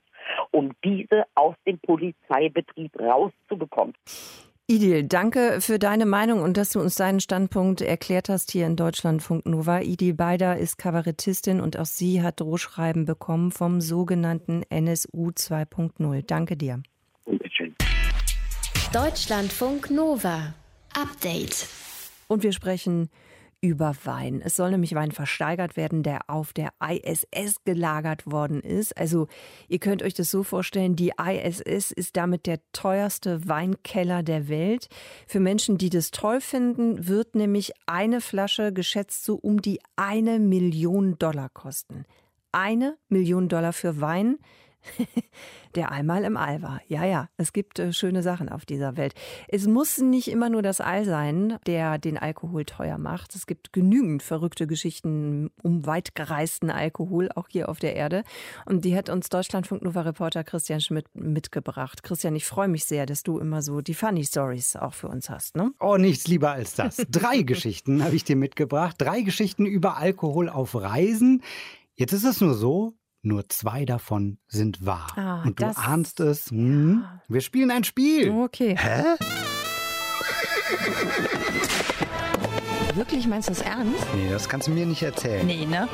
um 0.50 0.72
diese 0.84 1.24
aus 1.34 1.54
dem 1.66 1.78
Polizeibetrieb 1.80 2.98
rauszubekommen. 2.98 3.94
Idil, 4.70 5.02
danke 5.04 5.62
für 5.62 5.78
deine 5.78 6.04
Meinung 6.04 6.42
und 6.42 6.58
dass 6.58 6.68
du 6.68 6.80
uns 6.80 6.96
deinen 6.96 7.20
Standpunkt 7.20 7.80
erklärt 7.80 8.28
hast 8.28 8.50
hier 8.50 8.66
in 8.66 8.76
Deutschlandfunk 8.76 9.46
Nova. 9.46 9.80
Idil 9.80 10.12
Beider 10.12 10.58
ist 10.58 10.76
Kabarettistin 10.76 11.62
und 11.62 11.78
auch 11.78 11.86
sie 11.86 12.22
hat 12.22 12.40
Drohschreiben 12.40 13.06
bekommen 13.06 13.50
vom 13.50 13.80
sogenannten 13.80 14.62
NSU 14.68 15.30
2.0. 15.30 16.22
Danke 16.26 16.58
dir. 16.58 16.82
Deutschlandfunk 18.92 19.90
Nova. 19.90 20.52
Update. 20.92 21.66
Und 22.26 22.42
wir 22.42 22.52
sprechen 22.52 23.08
über 23.60 23.94
Wein. 24.04 24.40
Es 24.44 24.56
soll 24.56 24.70
nämlich 24.70 24.94
Wein 24.94 25.10
versteigert 25.10 25.76
werden, 25.76 26.02
der 26.02 26.20
auf 26.28 26.52
der 26.52 26.70
ISS 26.80 27.64
gelagert 27.64 28.30
worden 28.30 28.60
ist. 28.60 28.96
Also 28.96 29.26
ihr 29.68 29.78
könnt 29.78 30.02
euch 30.02 30.14
das 30.14 30.30
so 30.30 30.42
vorstellen, 30.42 30.94
die 30.94 31.12
ISS 31.18 31.90
ist 31.90 32.16
damit 32.16 32.46
der 32.46 32.60
teuerste 32.72 33.48
Weinkeller 33.48 34.22
der 34.22 34.48
Welt. 34.48 34.88
Für 35.26 35.40
Menschen, 35.40 35.76
die 35.76 35.90
das 35.90 36.10
toll 36.10 36.40
finden, 36.40 37.08
wird 37.08 37.34
nämlich 37.34 37.72
eine 37.86 38.20
Flasche 38.20 38.72
geschätzt 38.72 39.24
so 39.24 39.34
um 39.34 39.60
die 39.60 39.80
eine 39.96 40.38
Million 40.38 41.18
Dollar 41.18 41.48
kosten. 41.48 42.04
Eine 42.52 42.96
Million 43.08 43.48
Dollar 43.48 43.72
für 43.72 44.00
Wein 44.00 44.38
der 45.74 45.92
einmal 45.92 46.24
im 46.24 46.36
All 46.36 46.62
war. 46.62 46.80
Ja, 46.88 47.04
ja, 47.04 47.28
es 47.36 47.52
gibt 47.52 47.78
äh, 47.78 47.92
schöne 47.92 48.22
Sachen 48.22 48.48
auf 48.48 48.64
dieser 48.64 48.96
Welt. 48.96 49.14
Es 49.48 49.66
muss 49.66 49.98
nicht 49.98 50.28
immer 50.28 50.48
nur 50.48 50.62
das 50.62 50.80
All 50.80 51.04
sein, 51.04 51.58
der 51.66 51.98
den 51.98 52.18
Alkohol 52.18 52.64
teuer 52.64 52.98
macht. 52.98 53.34
Es 53.34 53.46
gibt 53.46 53.72
genügend 53.72 54.22
verrückte 54.22 54.66
Geschichten 54.66 55.50
um 55.62 55.86
weit 55.86 56.14
gereisten 56.14 56.70
Alkohol, 56.70 57.28
auch 57.34 57.48
hier 57.48 57.68
auf 57.68 57.78
der 57.78 57.96
Erde. 57.96 58.24
Und 58.66 58.84
die 58.84 58.96
hat 58.96 59.08
uns 59.08 59.28
Deutschlandfunk 59.28 59.82
Nova 59.82 60.02
Reporter 60.02 60.44
Christian 60.44 60.80
Schmidt 60.80 61.06
mitgebracht. 61.14 62.02
Christian, 62.02 62.34
ich 62.36 62.46
freue 62.46 62.68
mich 62.68 62.84
sehr, 62.84 63.06
dass 63.06 63.22
du 63.22 63.38
immer 63.38 63.62
so 63.62 63.80
die 63.80 63.94
Funny 63.94 64.24
Stories 64.24 64.76
auch 64.76 64.94
für 64.94 65.08
uns 65.08 65.30
hast. 65.30 65.56
Ne? 65.56 65.72
Oh, 65.80 65.96
nichts 65.96 66.26
lieber 66.28 66.50
als 66.50 66.74
das. 66.74 66.96
Drei 67.10 67.42
Geschichten 67.42 68.02
habe 68.04 68.16
ich 68.16 68.24
dir 68.24 68.36
mitgebracht. 68.36 68.96
Drei 68.98 69.22
Geschichten 69.22 69.66
über 69.66 69.96
Alkohol 69.96 70.48
auf 70.48 70.74
Reisen. 70.74 71.42
Jetzt 71.94 72.12
ist 72.12 72.24
es 72.24 72.40
nur 72.40 72.54
so, 72.54 72.94
nur 73.28 73.48
zwei 73.48 73.84
davon 73.84 74.38
sind 74.48 74.84
wahr. 74.84 75.06
Ah, 75.16 75.42
Und 75.44 75.60
du 75.60 75.66
ahnst 75.66 76.18
es. 76.20 76.50
Hm? 76.50 77.02
Ja. 77.04 77.20
Wir 77.28 77.40
spielen 77.40 77.70
ein 77.70 77.84
Spiel. 77.84 78.30
Okay. 78.32 78.76
Hä? 78.76 79.04
Wirklich, 82.94 83.26
meinst 83.26 83.48
du 83.48 83.52
das 83.54 83.62
ernst? 83.62 84.04
Nee, 84.14 84.28
das 84.30 84.48
kannst 84.48 84.66
du 84.66 84.72
mir 84.72 84.86
nicht 84.86 85.02
erzählen. 85.02 85.46
Nee, 85.46 85.66
ne? 85.66 85.88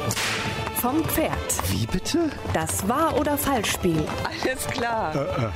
Vom 0.76 1.04
Pferd. 1.04 1.32
Wie 1.70 1.86
bitte? 1.86 2.30
Das 2.54 2.88
Wahr- 2.88 3.18
oder 3.18 3.36
Falschspiel. 3.36 4.04
Alles 4.24 4.66
klar. 4.66 5.14
Äh, 5.14 5.18
äh. 5.44 5.48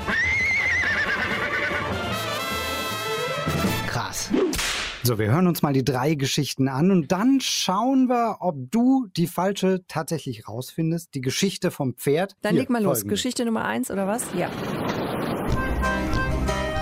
So, 5.05 5.19
wir 5.19 5.31
hören 5.31 5.47
uns 5.47 5.63
mal 5.63 5.73
die 5.73 5.85
drei 5.85 6.15
Geschichten 6.15 6.69
an 6.69 6.91
und 6.91 7.13
dann 7.13 7.41
schauen 7.41 8.09
wir, 8.09 8.39
ob 8.41 8.57
du 8.71 9.07
die 9.17 9.29
falsche 9.29 9.85
tatsächlich 9.87 10.49
rausfindest. 10.49 11.15
Die 11.15 11.21
Geschichte 11.21 11.71
vom 11.71 11.95
Pferd. 11.95 12.37
Dann 12.43 12.53
Hier, 12.53 12.63
leg 12.63 12.71
mal 12.71 12.83
los. 12.83 13.05
Geschichte 13.05 13.45
Nummer 13.45 13.65
eins 13.65 13.91
oder 13.91 14.07
was? 14.07 14.25
Ja. 14.37 14.51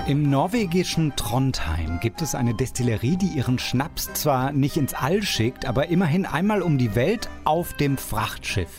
Im 0.08 0.30
norwegischen 0.30 1.14
Trondheim 1.16 1.98
gibt 2.00 2.22
es 2.22 2.34
eine 2.34 2.54
Destillerie, 2.54 3.16
die 3.16 3.26
ihren 3.26 3.58
Schnaps 3.58 4.12
zwar 4.14 4.52
nicht 4.52 4.76
ins 4.76 4.94
All 4.94 5.22
schickt, 5.22 5.66
aber 5.66 5.88
immerhin 5.88 6.26
einmal 6.26 6.62
um 6.62 6.78
die 6.78 6.94
Welt 6.94 7.28
auf 7.44 7.74
dem 7.74 7.98
Frachtschiff. 7.98 8.78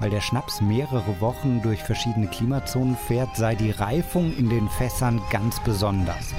Weil 0.00 0.10
der 0.10 0.20
Schnaps 0.20 0.60
mehrere 0.60 1.20
Wochen 1.20 1.62
durch 1.62 1.82
verschiedene 1.82 2.26
Klimazonen 2.26 2.96
fährt, 2.96 3.36
sei 3.36 3.54
die 3.54 3.70
Reifung 3.70 4.36
in 4.36 4.50
den 4.50 4.68
Fässern 4.68 5.22
ganz 5.30 5.60
besonders. 5.60 6.34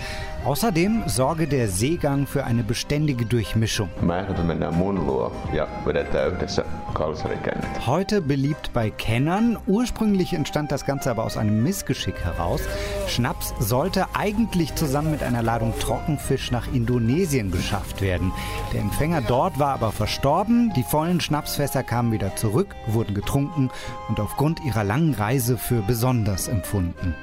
Außerdem 0.45 1.03
sorge 1.07 1.47
der 1.47 1.67
Seegang 1.67 2.25
für 2.25 2.45
eine 2.45 2.63
beständige 2.63 3.25
Durchmischung. 3.25 3.89
Heute 7.85 8.21
beliebt 8.21 8.71
bei 8.73 8.89
Kennern. 8.89 9.57
Ursprünglich 9.67 10.33
entstand 10.33 10.71
das 10.71 10.85
Ganze 10.85 11.11
aber 11.11 11.25
aus 11.25 11.37
einem 11.37 11.63
Missgeschick 11.63 12.19
heraus. 12.23 12.61
Schnaps 13.07 13.53
sollte 13.59 14.05
eigentlich 14.13 14.75
zusammen 14.75 15.11
mit 15.11 15.21
einer 15.21 15.43
Ladung 15.43 15.73
Trockenfisch 15.79 16.51
nach 16.51 16.67
Indonesien 16.73 17.51
geschafft 17.51 18.01
werden. 18.01 18.31
Der 18.73 18.81
Empfänger 18.81 19.21
dort 19.21 19.59
war 19.59 19.73
aber 19.73 19.91
verstorben. 19.91 20.71
Die 20.75 20.83
vollen 20.83 21.19
Schnapsfässer 21.19 21.83
kamen 21.83 22.11
wieder 22.11 22.35
zurück, 22.35 22.75
wurden 22.87 23.13
getrunken 23.13 23.69
und 24.07 24.19
aufgrund 24.19 24.63
ihrer 24.63 24.83
langen 24.83 25.13
Reise 25.13 25.57
für 25.57 25.81
besonders 25.81 26.47
empfunden. 26.47 27.15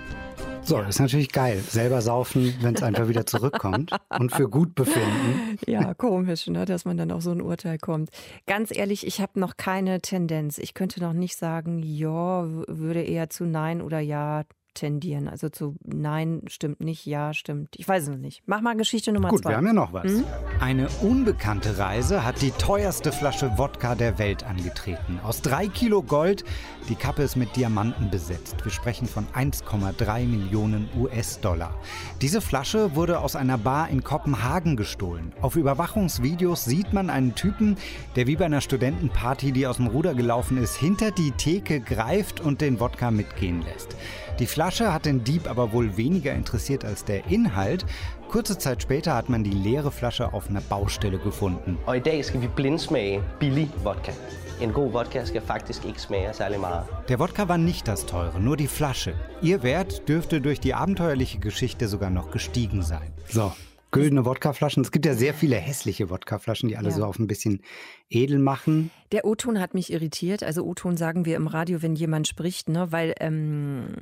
So, 0.66 0.80
ist 0.80 0.98
natürlich 0.98 1.30
geil. 1.30 1.58
Selber 1.60 2.00
saufen, 2.00 2.54
wenn 2.62 2.74
es 2.74 2.82
einfach 2.82 3.06
wieder 3.06 3.26
zurückkommt 3.26 3.90
und 4.18 4.32
für 4.32 4.48
gut 4.48 4.74
befinden. 4.74 5.58
Ja, 5.66 5.92
komisch, 5.92 6.46
ne, 6.46 6.64
dass 6.64 6.86
man 6.86 6.96
dann 6.96 7.12
auf 7.12 7.22
so 7.22 7.32
ein 7.32 7.42
Urteil 7.42 7.76
kommt. 7.78 8.08
Ganz 8.46 8.74
ehrlich, 8.74 9.06
ich 9.06 9.20
habe 9.20 9.38
noch 9.38 9.58
keine 9.58 10.00
Tendenz. 10.00 10.56
Ich 10.56 10.72
könnte 10.72 11.00
noch 11.00 11.12
nicht 11.12 11.36
sagen, 11.36 11.80
ja, 11.82 12.46
würde 12.66 13.02
eher 13.02 13.28
zu 13.28 13.44
Nein 13.44 13.82
oder 13.82 14.00
Ja 14.00 14.44
tendieren. 14.74 15.28
Also 15.28 15.48
zu 15.48 15.76
Nein 15.84 16.42
stimmt 16.48 16.80
nicht, 16.80 17.06
Ja 17.06 17.32
stimmt. 17.32 17.74
Ich 17.76 17.88
weiß 17.88 18.08
es 18.08 18.18
nicht. 18.18 18.42
Mach 18.46 18.60
mal 18.60 18.76
Geschichte 18.76 19.12
Nummer 19.12 19.28
Gut, 19.28 19.42
zwei. 19.42 19.50
Gut, 19.50 19.52
wir 19.52 19.56
haben 19.56 19.66
ja 19.66 19.72
noch 19.72 19.92
was. 19.92 20.12
Mhm. 20.12 20.24
Eine 20.60 20.88
unbekannte 21.02 21.78
Reise 21.78 22.24
hat 22.24 22.42
die 22.42 22.50
teuerste 22.52 23.12
Flasche 23.12 23.56
Wodka 23.56 23.94
der 23.94 24.18
Welt 24.18 24.44
angetreten. 24.44 25.20
Aus 25.22 25.40
drei 25.40 25.68
Kilo 25.68 26.02
Gold, 26.02 26.44
die 26.88 26.94
Kappe 26.94 27.22
ist 27.22 27.36
mit 27.36 27.56
Diamanten 27.56 28.10
besetzt. 28.10 28.56
Wir 28.64 28.72
sprechen 28.72 29.06
von 29.06 29.26
1,3 29.28 30.26
Millionen 30.26 30.88
US-Dollar. 30.98 31.74
Diese 32.20 32.40
Flasche 32.40 32.94
wurde 32.94 33.20
aus 33.20 33.36
einer 33.36 33.58
Bar 33.58 33.88
in 33.88 34.02
Kopenhagen 34.02 34.76
gestohlen. 34.76 35.32
Auf 35.40 35.56
Überwachungsvideos 35.56 36.64
sieht 36.64 36.92
man 36.92 37.10
einen 37.10 37.34
Typen, 37.34 37.76
der 38.16 38.26
wie 38.26 38.36
bei 38.36 38.44
einer 38.44 38.60
Studentenparty, 38.60 39.52
die 39.52 39.66
aus 39.66 39.76
dem 39.76 39.86
Ruder 39.86 40.14
gelaufen 40.14 40.58
ist, 40.58 40.76
hinter 40.76 41.10
die 41.10 41.30
Theke 41.32 41.80
greift 41.80 42.40
und 42.40 42.60
den 42.60 42.80
Wodka 42.80 43.10
mitgehen 43.10 43.62
lässt. 43.62 43.96
Die 44.40 44.46
Flasche 44.46 44.92
hat 44.92 45.04
den 45.04 45.22
Dieb 45.22 45.48
aber 45.48 45.72
wohl 45.72 45.96
weniger 45.96 46.34
interessiert 46.34 46.84
als 46.84 47.04
der 47.04 47.26
Inhalt. 47.26 47.86
Kurze 48.28 48.58
Zeit 48.58 48.82
später 48.82 49.14
hat 49.14 49.28
man 49.28 49.44
die 49.44 49.50
leere 49.50 49.92
Flasche 49.92 50.32
auf 50.32 50.48
einer 50.50 50.60
Baustelle 50.60 51.18
gefunden. 51.18 51.78
Og 51.86 51.96
i 51.96 52.00
dag 52.00 52.24
skal 52.24 52.40
vi 52.40 52.48
blindsmage 52.48 53.22
billig 53.38 53.68
vodka. 53.84 54.12
En 54.60 54.72
god 54.72 54.92
vodka 54.92 55.24
skal 55.24 55.40
faktisk 55.40 55.84
ikke 55.84 56.00
smage 56.00 56.32
særlig 56.32 56.60
meget. 56.60 56.82
Der 57.08 57.18
Wodka 57.18 57.48
war 57.48 57.58
nicht 57.58 57.86
das 57.86 58.06
teure, 58.06 58.40
nur 58.40 58.56
die 58.56 58.66
Flasche. 58.66 59.14
Ihr 59.42 59.62
Wert 59.62 60.08
dürfte 60.08 60.40
durch 60.40 60.58
die 60.58 60.74
abenteuerliche 60.74 61.38
Geschichte 61.38 61.86
sogar 61.88 62.10
noch 62.10 62.30
gestiegen 62.32 62.82
sein. 62.82 63.12
So, 63.28 63.52
güldene 63.94 64.24
Wodkaflaschen. 64.24 64.82
Es 64.82 64.90
gibt 64.90 65.06
ja 65.06 65.14
sehr 65.14 65.32
viele 65.32 65.56
hässliche 65.56 66.10
Wodkaflaschen, 66.10 66.68
die 66.68 66.76
alle 66.76 66.90
ja. 66.90 66.94
so 66.96 67.04
auf 67.04 67.18
ein 67.18 67.26
bisschen 67.26 67.62
edel 68.10 68.38
machen. 68.38 68.90
Der 69.12 69.24
O-Ton 69.24 69.60
hat 69.60 69.72
mich 69.72 69.92
irritiert. 69.92 70.42
Also 70.42 70.64
O-Ton 70.64 70.96
sagen 70.96 71.24
wir 71.24 71.36
im 71.36 71.46
Radio, 71.46 71.80
wenn 71.80 71.94
jemand 71.94 72.28
spricht, 72.28 72.68
ne? 72.68 72.90
weil 72.90 73.14
ähm, 73.20 73.94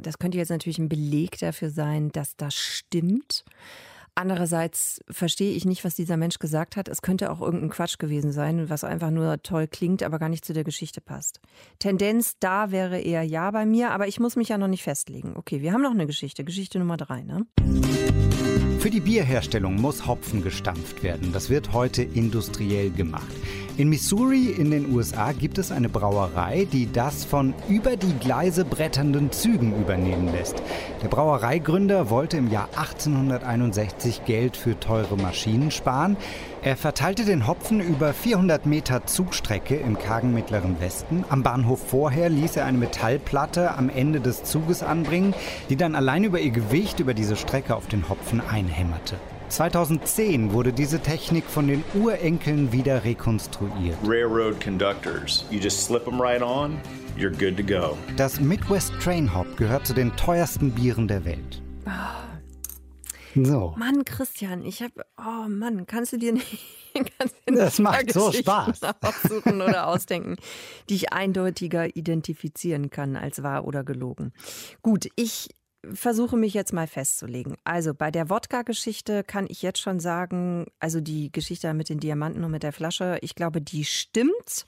das 0.00 0.18
könnte 0.18 0.38
jetzt 0.38 0.50
natürlich 0.50 0.78
ein 0.78 0.88
Beleg 0.88 1.38
dafür 1.38 1.70
sein, 1.70 2.10
dass 2.12 2.36
das 2.36 2.54
stimmt. 2.54 3.44
Andererseits 4.14 5.00
verstehe 5.08 5.54
ich 5.54 5.64
nicht, 5.64 5.84
was 5.84 5.94
dieser 5.94 6.18
Mensch 6.18 6.38
gesagt 6.38 6.76
hat. 6.76 6.88
Es 6.88 7.00
könnte 7.00 7.30
auch 7.30 7.40
irgendein 7.40 7.70
Quatsch 7.70 7.96
gewesen 7.98 8.30
sein, 8.30 8.68
was 8.68 8.84
einfach 8.84 9.10
nur 9.10 9.42
toll 9.42 9.66
klingt, 9.66 10.02
aber 10.02 10.18
gar 10.18 10.28
nicht 10.28 10.44
zu 10.44 10.52
der 10.52 10.64
Geschichte 10.64 11.00
passt. 11.00 11.40
Tendenz 11.78 12.36
da 12.38 12.70
wäre 12.70 13.00
eher 13.00 13.22
ja 13.22 13.50
bei 13.50 13.64
mir, 13.64 13.90
aber 13.90 14.08
ich 14.08 14.20
muss 14.20 14.36
mich 14.36 14.50
ja 14.50 14.58
noch 14.58 14.68
nicht 14.68 14.82
festlegen. 14.82 15.34
Okay, 15.36 15.62
wir 15.62 15.72
haben 15.72 15.80
noch 15.80 15.92
eine 15.92 16.06
Geschichte. 16.06 16.44
Geschichte 16.44 16.78
Nummer 16.78 16.98
drei, 16.98 17.22
ne? 17.22 17.46
Für 18.82 18.90
die 18.90 18.98
Bierherstellung 18.98 19.76
muss 19.76 20.08
Hopfen 20.08 20.42
gestampft 20.42 21.04
werden. 21.04 21.32
Das 21.32 21.50
wird 21.50 21.72
heute 21.72 22.02
industriell 22.02 22.90
gemacht. 22.90 23.30
In 23.76 23.88
Missouri 23.88 24.46
in 24.50 24.72
den 24.72 24.92
USA 24.92 25.30
gibt 25.30 25.58
es 25.58 25.70
eine 25.70 25.88
Brauerei, 25.88 26.66
die 26.72 26.90
das 26.92 27.24
von 27.24 27.54
über 27.68 27.96
die 27.96 28.12
Gleise 28.14 28.64
bretternden 28.64 29.30
Zügen 29.30 29.80
übernehmen 29.80 30.32
lässt. 30.32 30.60
Der 31.00 31.06
Brauereigründer 31.06 32.10
wollte 32.10 32.38
im 32.38 32.50
Jahr 32.50 32.70
1861 32.74 34.24
Geld 34.24 34.56
für 34.56 34.80
teure 34.80 35.16
Maschinen 35.16 35.70
sparen. 35.70 36.16
Er 36.64 36.76
verteilte 36.76 37.24
den 37.24 37.48
Hopfen 37.48 37.80
über 37.80 38.12
400 38.12 38.66
Meter 38.66 39.04
Zugstrecke 39.04 39.74
im 39.74 39.98
kargen 39.98 40.32
Mittleren 40.32 40.80
Westen. 40.80 41.24
Am 41.28 41.42
Bahnhof 41.42 41.80
vorher 41.88 42.28
ließ 42.28 42.54
er 42.54 42.66
eine 42.66 42.78
Metallplatte 42.78 43.74
am 43.74 43.88
Ende 43.88 44.20
des 44.20 44.44
Zuges 44.44 44.84
anbringen, 44.84 45.34
die 45.70 45.76
dann 45.76 45.96
allein 45.96 46.22
über 46.22 46.38
ihr 46.38 46.52
Gewicht 46.52 47.00
über 47.00 47.14
diese 47.14 47.34
Strecke 47.34 47.74
auf 47.74 47.88
den 47.88 48.08
Hopfen 48.08 48.40
einhämmerte. 48.40 49.16
2010 49.48 50.52
wurde 50.52 50.72
diese 50.72 51.00
Technik 51.00 51.46
von 51.46 51.66
den 51.66 51.82
Urenkeln 51.94 52.70
wieder 52.70 53.02
rekonstruiert. 53.02 53.98
Railroad 54.06 54.60
conductors. 54.60 55.44
You 55.50 55.58
just 55.58 55.84
slip 55.84 56.04
them 56.04 56.20
right 56.20 56.42
on, 56.42 56.78
you're 57.18 57.36
good 57.36 57.56
to 57.56 57.64
go. 57.64 57.98
Das 58.16 58.38
Midwest 58.38 58.92
Train 59.02 59.34
Hop 59.34 59.56
gehört 59.56 59.84
zu 59.84 59.94
den 59.94 60.14
teuersten 60.14 60.70
Bieren 60.70 61.08
der 61.08 61.24
Welt. 61.24 61.61
So. 63.34 63.74
Mann, 63.78 64.04
Christian, 64.04 64.64
ich 64.64 64.82
habe, 64.82 65.04
oh 65.18 65.48
Mann, 65.48 65.86
kannst 65.86 66.12
du 66.12 66.18
dir 66.18 66.32
nicht, 66.34 66.58
kannst 67.18 67.36
du 67.46 67.54
das 67.54 67.78
macht 67.78 68.12
so 68.12 68.30
Spaß. 68.30 68.80
aussuchen 69.00 69.62
oder 69.62 69.86
ausdenken, 69.86 70.36
die 70.88 70.96
ich 70.96 71.12
eindeutiger 71.12 71.96
identifizieren 71.96 72.90
kann 72.90 73.16
als 73.16 73.42
wahr 73.42 73.64
oder 73.64 73.84
gelogen. 73.84 74.32
Gut, 74.82 75.08
ich 75.16 75.48
versuche 75.92 76.36
mich 76.36 76.54
jetzt 76.54 76.72
mal 76.72 76.86
festzulegen. 76.86 77.56
Also 77.64 77.94
bei 77.94 78.10
der 78.10 78.30
Wodka-Geschichte 78.30 79.24
kann 79.24 79.46
ich 79.48 79.62
jetzt 79.62 79.80
schon 79.80 80.00
sagen, 80.00 80.66
also 80.78 81.00
die 81.00 81.32
Geschichte 81.32 81.72
mit 81.74 81.88
den 81.88 82.00
Diamanten 82.00 82.44
und 82.44 82.50
mit 82.50 82.62
der 82.62 82.72
Flasche, 82.72 83.18
ich 83.20 83.34
glaube, 83.34 83.60
die 83.60 83.84
stimmt. 83.84 84.66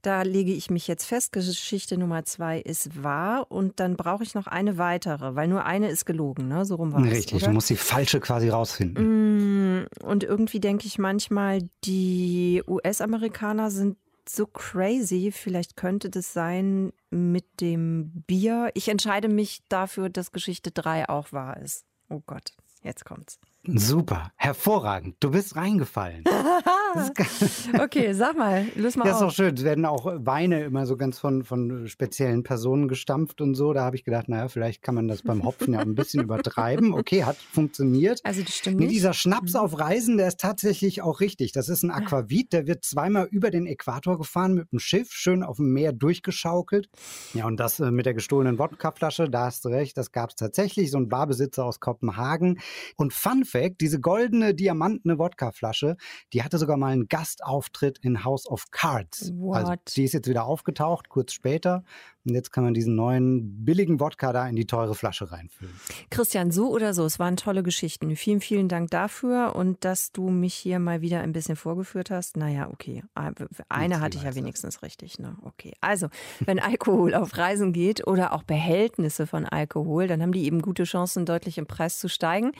Da 0.00 0.22
lege 0.22 0.52
ich 0.52 0.70
mich 0.70 0.88
jetzt 0.88 1.04
fest. 1.04 1.32
Geschichte 1.32 1.96
Nummer 1.96 2.24
zwei 2.24 2.58
ist 2.58 3.02
wahr 3.02 3.46
und 3.50 3.80
dann 3.80 3.96
brauche 3.96 4.22
ich 4.22 4.34
noch 4.34 4.46
eine 4.46 4.78
weitere, 4.78 5.34
weil 5.34 5.48
nur 5.48 5.64
eine 5.64 5.90
ist 5.90 6.06
gelogen, 6.06 6.48
ne? 6.48 6.64
So 6.64 6.76
rum 6.76 6.92
war 6.92 7.04
es. 7.04 7.10
Richtig, 7.12 7.36
oder? 7.36 7.48
du 7.48 7.52
musst 7.52 7.70
die 7.70 7.76
falsche 7.76 8.18
quasi 8.18 8.48
rausfinden. 8.48 9.82
Mm, 9.82 9.86
und 10.02 10.24
irgendwie 10.24 10.60
denke 10.60 10.86
ich 10.86 10.98
manchmal, 10.98 11.60
die 11.84 12.62
US-Amerikaner 12.66 13.70
sind 13.70 13.96
so 14.28 14.46
crazy. 14.46 15.30
Vielleicht 15.32 15.76
könnte 15.76 16.10
das 16.10 16.32
sein 16.32 16.92
mit 17.10 17.60
dem 17.60 18.22
Bier. 18.26 18.70
Ich 18.74 18.88
entscheide 18.88 19.28
mich 19.28 19.62
dafür, 19.68 20.08
dass 20.08 20.32
Geschichte 20.32 20.70
3 20.70 21.08
auch 21.08 21.32
wahr 21.32 21.56
ist. 21.58 21.84
Oh 22.08 22.22
Gott, 22.26 22.52
jetzt 22.82 23.04
kommt's. 23.04 23.38
Super, 23.64 24.32
hervorragend. 24.34 25.16
Du 25.20 25.30
bist 25.30 25.54
reingefallen. 25.54 26.24
okay, 27.80 28.12
sag 28.12 28.36
mal, 28.36 28.66
löse 28.74 28.98
mal 28.98 29.04
Das 29.04 29.18
ist 29.18 29.22
auch 29.22 29.30
schön. 29.30 29.54
Es 29.54 29.62
werden 29.62 29.86
auch 29.86 30.04
Weine 30.04 30.64
immer 30.64 30.84
so 30.84 30.96
ganz 30.96 31.20
von, 31.20 31.44
von 31.44 31.86
speziellen 31.86 32.42
Personen 32.42 32.88
gestampft 32.88 33.40
und 33.40 33.54
so. 33.54 33.72
Da 33.72 33.84
habe 33.84 33.94
ich 33.94 34.02
gedacht, 34.02 34.28
naja, 34.28 34.48
vielleicht 34.48 34.82
kann 34.82 34.96
man 34.96 35.06
das 35.06 35.22
beim 35.22 35.44
Hopfen 35.44 35.74
ja 35.74 35.78
ein 35.78 35.94
bisschen 35.94 36.22
übertreiben. 36.24 36.92
Okay, 36.92 37.22
hat 37.22 37.36
funktioniert. 37.36 38.20
Also 38.24 38.42
das 38.42 38.52
stimmt 38.56 38.80
nicht. 38.80 38.90
Dieser 38.90 39.12
Schnaps 39.12 39.54
auf 39.54 39.78
Reisen, 39.78 40.16
der 40.16 40.26
ist 40.26 40.40
tatsächlich 40.40 41.00
auch 41.00 41.20
richtig. 41.20 41.52
Das 41.52 41.68
ist 41.68 41.84
ein 41.84 41.92
Aquavit, 41.92 42.52
der 42.52 42.66
wird 42.66 42.84
zweimal 42.84 43.28
über 43.30 43.52
den 43.52 43.68
Äquator 43.68 44.18
gefahren 44.18 44.54
mit 44.54 44.72
dem 44.72 44.80
Schiff, 44.80 45.12
schön 45.12 45.44
auf 45.44 45.58
dem 45.58 45.72
Meer 45.72 45.92
durchgeschaukelt. 45.92 46.88
Ja, 47.32 47.46
und 47.46 47.58
das 47.58 47.78
äh, 47.78 47.92
mit 47.92 48.06
der 48.06 48.14
gestohlenen 48.14 48.58
Wodkaflasche, 48.58 49.30
da 49.30 49.44
hast 49.44 49.64
du 49.64 49.68
recht, 49.68 49.96
das 49.96 50.10
gab 50.10 50.30
es 50.30 50.36
tatsächlich. 50.36 50.90
So 50.90 50.98
ein 50.98 51.08
Barbesitzer 51.08 51.64
aus 51.64 51.78
Kopenhagen. 51.78 52.58
Und 52.96 53.12
Fun 53.12 53.44
Fact, 53.52 53.80
diese 53.80 54.00
goldene, 54.00 54.54
diamantene 54.54 55.18
Wodkaflasche, 55.18 55.96
die 56.32 56.42
hatte 56.42 56.58
sogar 56.58 56.78
mal 56.78 56.92
einen 56.92 57.08
Gastauftritt 57.08 57.98
in 57.98 58.24
House 58.24 58.46
of 58.46 58.70
Cards. 58.70 59.30
What? 59.36 59.58
Also 59.58 59.74
die 59.94 60.04
ist 60.04 60.14
jetzt 60.14 60.28
wieder 60.28 60.44
aufgetaucht, 60.44 61.10
kurz 61.10 61.32
später. 61.32 61.84
Und 62.24 62.34
jetzt 62.34 62.52
kann 62.52 62.64
man 62.64 62.74
diesen 62.74 62.94
neuen 62.94 63.64
billigen 63.64 63.98
Wodka 63.98 64.32
da 64.32 64.48
in 64.48 64.54
die 64.54 64.66
teure 64.66 64.94
Flasche 64.94 65.32
reinfüllen. 65.32 65.74
Christian, 66.10 66.50
so 66.52 66.70
oder 66.70 66.94
so, 66.94 67.04
es 67.04 67.18
waren 67.18 67.36
tolle 67.36 67.62
Geschichten. 67.62 68.14
Vielen, 68.14 68.40
vielen 68.40 68.68
Dank 68.68 68.90
dafür 68.90 69.56
und 69.56 69.84
dass 69.84 70.12
du 70.12 70.30
mich 70.30 70.54
hier 70.54 70.78
mal 70.78 71.00
wieder 71.00 71.20
ein 71.20 71.32
bisschen 71.32 71.56
vorgeführt 71.56 72.10
hast. 72.10 72.36
Naja, 72.36 72.70
okay. 72.70 73.02
Ah, 73.14 73.32
eine 73.68 74.00
hatte 74.00 74.18
ich 74.18 74.24
ja 74.24 74.34
wenigstens 74.34 74.82
richtig. 74.82 75.18
Ne? 75.18 75.36
Okay. 75.42 75.72
Also, 75.80 76.08
wenn 76.40 76.60
Alkohol 76.60 77.14
auf 77.14 77.36
Reisen 77.36 77.72
geht 77.72 78.06
oder 78.06 78.32
auch 78.32 78.44
Behältnisse 78.44 79.26
von 79.26 79.44
Alkohol, 79.44 80.06
dann 80.06 80.22
haben 80.22 80.32
die 80.32 80.44
eben 80.44 80.62
gute 80.62 80.84
Chancen, 80.84 81.26
deutlich 81.26 81.58
im 81.58 81.66
Preis 81.66 81.98
zu 81.98 82.08
steigen. 82.08 82.52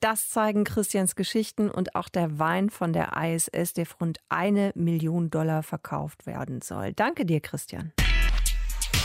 Das 0.00 0.28
zeigen 0.28 0.64
Christians 0.64 1.16
Geschichten 1.16 1.70
und 1.70 1.94
auch 1.94 2.08
der 2.08 2.38
Wein 2.38 2.70
von 2.70 2.92
der 2.92 3.12
ISS, 3.16 3.72
der 3.72 3.86
für 3.86 3.96
rund 3.98 4.18
eine 4.28 4.72
Million 4.74 5.30
Dollar 5.30 5.62
verkauft 5.62 6.26
werden 6.26 6.60
soll. 6.60 6.92
Danke 6.92 7.24
dir, 7.24 7.40
Christian. 7.40 7.92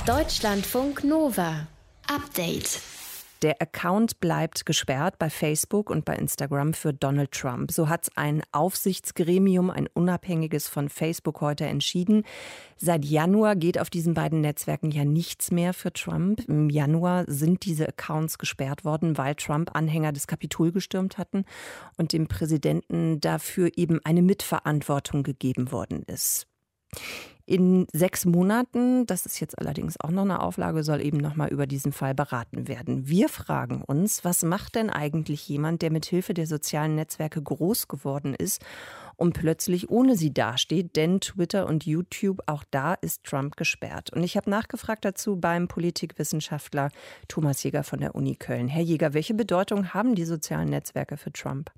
Deutschlandfunk 0.08 1.04
Nova. 1.04 1.68
Update. 2.08 2.82
Der 3.44 3.62
Account 3.62 4.20
bleibt 4.20 4.66
gesperrt 4.66 5.20
bei 5.20 5.30
Facebook 5.30 5.92
und 5.92 6.06
bei 6.06 6.16
Instagram 6.16 6.74
für 6.74 6.92
Donald 6.92 7.32
Trump. 7.32 7.72
So 7.72 7.88
hat 7.88 8.10
ein 8.16 8.42
Aufsichtsgremium, 8.52 9.70
ein 9.70 9.88
unabhängiges 9.94 10.68
von 10.68 10.90
Facebook 10.90 11.42
heute 11.42 11.66
entschieden. 11.66 12.24
Seit 12.78 13.06
Januar 13.06 13.56
geht 13.56 13.80
auf 13.80 13.92
diesen 13.92 14.16
beiden 14.16 14.42
Netzwerken 14.42 14.90
ja 14.90 15.06
nichts 15.06 15.52
mehr 15.52 15.72
für 15.74 15.94
Trump. 15.94 16.44
Im 16.48 16.72
Januar 16.72 17.26
sind 17.28 17.66
diese 17.66 17.88
Accounts 17.88 18.40
gesperrt 18.40 18.84
worden, 18.84 19.20
weil 19.20 19.36
Trump 19.36 19.76
Anhänger 19.76 20.14
des 20.14 20.26
Kapitol 20.26 20.72
gestürmt 20.72 21.20
hatten 21.20 21.46
und 21.98 22.14
dem 22.14 22.28
Präsidenten 22.28 23.22
dafür 23.22 23.70
eben 23.76 24.00
eine 24.04 24.24
Mitverantwortung 24.24 25.22
gegeben 25.22 25.72
worden 25.72 26.02
ist. 26.08 26.48
In 27.52 27.86
sechs 27.92 28.24
Monaten, 28.24 29.06
das 29.08 29.26
ist 29.26 29.42
jetzt 29.42 29.60
allerdings 29.60 30.00
auch 30.00 30.10
noch 30.10 30.22
eine 30.22 30.42
Auflage, 30.42 30.86
soll 30.86 31.02
eben 31.02 31.18
noch 31.18 31.36
mal 31.36 31.50
über 31.50 31.68
diesen 31.68 31.92
Fall 31.92 32.16
beraten 32.16 32.70
werden. 32.70 33.10
Wir 33.10 33.28
fragen 33.28 33.82
uns, 33.82 34.24
was 34.24 34.42
macht 34.42 34.76
denn 34.76 34.90
eigentlich 34.90 35.50
jemand, 35.50 35.82
der 35.82 35.92
mit 35.92 36.06
Hilfe 36.06 36.34
der 36.34 36.48
sozialen 36.48 36.96
Netzwerke 36.96 37.42
groß 37.42 37.90
geworden 37.90 38.36
ist 38.36 38.64
und 39.18 39.34
plötzlich 39.34 39.90
ohne 39.90 40.16
sie 40.16 40.34
dasteht? 40.34 40.96
Denn 40.96 41.20
Twitter 41.20 41.68
und 41.68 41.86
YouTube, 41.86 42.42
auch 42.46 42.64
da 42.72 42.94
ist 42.94 43.26
Trump 43.26 43.58
gesperrt. 43.58 44.14
Und 44.14 44.24
ich 44.24 44.38
habe 44.38 44.50
nachgefragt 44.50 45.04
dazu 45.04 45.36
beim 45.36 45.68
Politikwissenschaftler 45.68 46.88
Thomas 47.28 47.62
Jäger 47.64 47.84
von 47.84 48.00
der 48.00 48.16
Uni 48.16 48.38
Köln. 48.38 48.70
Herr 48.70 48.84
Jäger, 48.84 49.14
welche 49.14 49.34
Bedeutung 49.34 49.94
haben 49.94 50.16
die 50.16 50.24
sozialen 50.24 50.70
Netzwerke 50.70 51.18
für 51.18 51.34
Trump? 51.34 51.70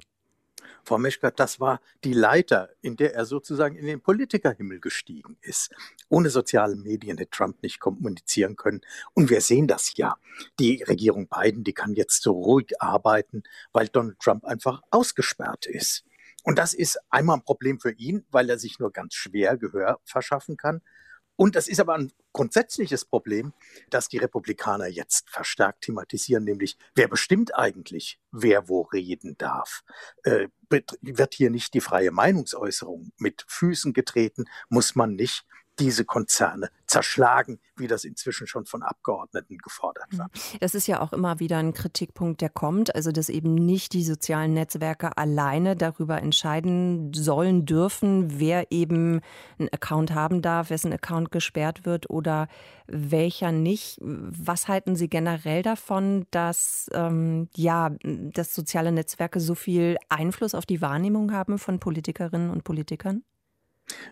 Frau 0.83 0.97
Meschkat, 0.97 1.39
das 1.39 1.59
war 1.59 1.81
die 2.03 2.13
Leiter, 2.13 2.69
in 2.81 2.95
der 2.95 3.13
er 3.15 3.25
sozusagen 3.25 3.75
in 3.75 3.85
den 3.85 4.01
Politikerhimmel 4.01 4.79
gestiegen 4.79 5.37
ist. 5.41 5.71
Ohne 6.09 6.29
soziale 6.29 6.75
Medien 6.75 7.17
hätte 7.17 7.31
Trump 7.31 7.61
nicht 7.63 7.79
kommunizieren 7.79 8.55
können. 8.55 8.81
Und 9.13 9.29
wir 9.29 9.41
sehen 9.41 9.67
das 9.67 9.95
ja. 9.95 10.15
Die 10.59 10.83
Regierung 10.83 11.27
Biden, 11.27 11.63
die 11.63 11.73
kann 11.73 11.93
jetzt 11.93 12.21
so 12.23 12.31
ruhig 12.31 12.81
arbeiten, 12.81 13.43
weil 13.71 13.87
Donald 13.87 14.19
Trump 14.19 14.45
einfach 14.45 14.81
ausgesperrt 14.91 15.65
ist. 15.65 16.03
Und 16.43 16.59
das 16.59 16.73
ist 16.73 16.99
einmal 17.09 17.37
ein 17.37 17.43
Problem 17.43 17.79
für 17.79 17.93
ihn, 17.93 18.25
weil 18.29 18.49
er 18.49 18.59
sich 18.59 18.79
nur 18.79 18.91
ganz 18.91 19.13
schwer 19.13 19.57
Gehör 19.57 19.99
verschaffen 20.03 20.57
kann. 20.57 20.81
Und 21.35 21.55
das 21.55 21.67
ist 21.67 21.79
aber 21.79 21.95
ein 21.95 22.11
grundsätzliches 22.31 23.05
Problem, 23.05 23.53
das 23.89 24.07
die 24.07 24.17
Republikaner 24.17 24.87
jetzt 24.87 25.29
verstärkt 25.29 25.81
thematisieren, 25.85 26.43
nämlich 26.43 26.77
wer 26.95 27.07
bestimmt 27.07 27.55
eigentlich, 27.55 28.19
wer 28.31 28.69
wo 28.69 28.81
reden 28.81 29.35
darf? 29.37 29.83
Äh, 30.23 30.47
wird 30.69 31.33
hier 31.33 31.49
nicht 31.49 31.73
die 31.73 31.81
freie 31.81 32.11
Meinungsäußerung 32.11 33.11
mit 33.17 33.45
Füßen 33.47 33.93
getreten? 33.93 34.45
Muss 34.69 34.95
man 34.95 35.15
nicht 35.15 35.45
diese 35.79 36.05
Konzerne 36.05 36.69
zerschlagen, 36.85 37.59
wie 37.75 37.87
das 37.87 38.03
inzwischen 38.03 38.45
schon 38.45 38.65
von 38.65 38.83
Abgeordneten 38.83 39.57
gefordert 39.57 40.05
wird. 40.11 40.29
Das 40.59 40.75
ist 40.75 40.87
ja 40.87 41.01
auch 41.01 41.13
immer 41.13 41.39
wieder 41.39 41.57
ein 41.57 41.73
Kritikpunkt, 41.73 42.41
der 42.41 42.49
kommt, 42.49 42.93
also 42.93 43.11
dass 43.11 43.29
eben 43.29 43.55
nicht 43.55 43.93
die 43.93 44.03
sozialen 44.03 44.53
Netzwerke 44.53 45.17
alleine 45.17 45.75
darüber 45.75 46.21
entscheiden 46.21 47.11
sollen 47.13 47.65
dürfen, 47.65 48.39
wer 48.39 48.71
eben 48.71 49.21
einen 49.57 49.69
Account 49.69 50.13
haben 50.13 50.41
darf, 50.43 50.69
wessen 50.69 50.93
Account 50.93 51.31
gesperrt 51.31 51.85
wird 51.85 52.09
oder 52.09 52.47
welcher 52.85 53.51
nicht. 53.51 53.97
Was 54.01 54.67
halten 54.67 54.95
Sie 54.95 55.09
generell 55.09 55.63
davon, 55.63 56.27
dass 56.29 56.89
ähm, 56.93 57.49
ja, 57.55 57.91
dass 58.03 58.53
soziale 58.53 58.91
Netzwerke 58.91 59.39
so 59.39 59.55
viel 59.55 59.97
Einfluss 60.09 60.53
auf 60.53 60.65
die 60.65 60.81
Wahrnehmung 60.81 61.31
haben 61.31 61.57
von 61.57 61.79
Politikerinnen 61.79 62.51
und 62.51 62.63
Politikern? 62.63 63.23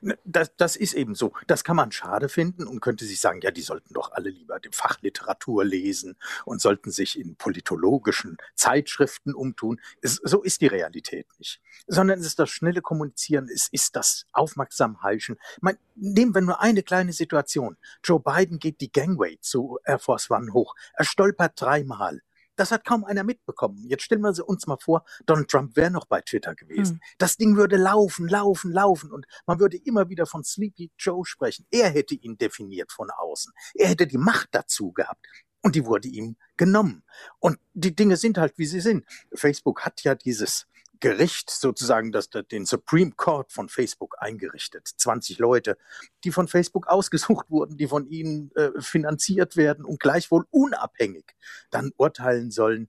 Ne, 0.02 0.18
das, 0.26 0.56
das 0.58 0.76
ist 0.76 0.94
eben 0.94 1.16
so. 1.16 1.34
Das 1.48 1.64
kann 1.64 1.76
man 1.76 1.92
schade 1.92 2.30
finden 2.30 2.68
und 2.68 2.82
könnte 2.82 3.06
sich 3.06 3.20
sagen, 3.20 3.40
ja, 3.42 3.52
die 3.52 3.62
sollten 3.62 3.94
doch 3.94 4.12
alle 4.12 4.30
lieber 4.30 4.60
die 4.60 4.70
Fachliteratur 4.72 5.64
lesen 5.64 6.18
und 6.46 6.62
sollten 6.62 6.92
sich 6.92 7.18
in 7.18 7.36
politologischen 7.36 8.38
Zeitschriften 8.56 9.34
umtun. 9.34 9.80
Es, 10.02 10.16
so 10.24 10.42
ist 10.42 10.62
die 10.62 10.68
Realität 10.68 11.28
nicht. 11.40 11.62
Sondern 11.88 12.20
es 12.20 12.26
ist 12.26 12.40
das 12.40 12.50
schnelle 12.50 12.82
Kommunizieren, 12.82 13.48
es 13.48 13.68
ist 13.72 13.96
das 13.96 14.26
Aufmerksamheischen. 14.34 15.38
Mein, 15.62 15.78
nehmen 15.96 16.36
wir 16.36 16.42
nur 16.42 16.62
eine 16.62 16.84
kleine 16.84 17.14
Situation. 17.14 17.78
Joe 18.04 18.20
Biden 18.20 18.60
geht 18.60 18.82
die 18.82 18.92
Gangway 18.92 19.40
zu 19.40 19.80
Air 19.86 20.00
Force 20.00 20.30
One 20.30 20.52
hoch. 20.54 20.76
Er 20.94 21.06
stolpert 21.06 21.60
dreimal. 21.60 22.22
Das 22.62 22.72
hat 22.72 22.86
kaum 22.86 23.04
einer 23.06 23.24
mitbekommen. 23.24 23.84
Jetzt 23.88 24.04
stellen 24.04 24.22
wir 24.22 24.48
uns 24.48 24.68
mal 24.68 24.78
vor, 24.80 25.04
Donald 25.26 25.50
Trump 25.50 25.76
wäre 25.76 25.90
noch 25.90 26.06
bei 26.06 26.22
Twitter 26.22 26.54
gewesen. 26.54 26.98
Hm. 26.98 27.02
Das 27.18 27.36
Ding 27.36 27.58
würde 27.58 27.76
laufen, 27.76 28.28
laufen, 28.28 28.72
laufen 28.72 29.12
und 29.12 29.26
man 29.48 29.60
würde 29.60 29.78
immer 29.78 30.10
wieder 30.10 30.28
von 30.28 30.44
Sleepy 30.44 30.92
Joe 30.96 31.26
sprechen. 31.26 31.66
Er 31.72 31.90
hätte 31.90 32.14
ihn 32.14 32.38
definiert 32.38 32.92
von 32.92 33.10
außen. 33.10 33.52
Er 33.74 33.88
hätte 33.88 34.06
die 34.06 34.20
Macht 34.20 34.50
dazu 34.52 34.92
gehabt. 34.92 35.26
Und 35.64 35.74
die 35.74 35.88
wurde 35.88 36.08
ihm 36.08 36.38
genommen. 36.56 37.04
Und 37.40 37.58
die 37.74 37.96
Dinge 37.96 38.16
sind 38.16 38.38
halt, 38.38 38.56
wie 38.60 38.68
sie 38.68 38.80
sind. 38.80 39.06
Facebook 39.34 39.82
hat 39.82 40.04
ja 40.04 40.14
dieses 40.14 40.68
Gericht 41.02 41.50
sozusagen 41.50 42.12
das, 42.12 42.30
den 42.30 42.66
Supreme 42.66 43.12
Court 43.12 43.52
von 43.52 43.68
Facebook 43.68 44.16
eingerichtet. 44.20 44.88
20 44.88 45.40
Leute, 45.40 45.78
die 46.24 46.32
von 46.32 46.48
Facebook 46.48 46.88
ausgesucht 46.88 47.50
wurden, 47.50 47.76
die 47.76 47.88
von 47.88 48.08
ihnen 48.08 48.52
äh, 48.56 48.70
finanziert 48.80 49.58
werden 49.58 49.84
und 49.84 50.00
gleichwohl 50.00 50.46
unabhängig 50.52 51.26
dann 51.72 51.92
urteilen 51.98 52.52
sollen, 52.52 52.88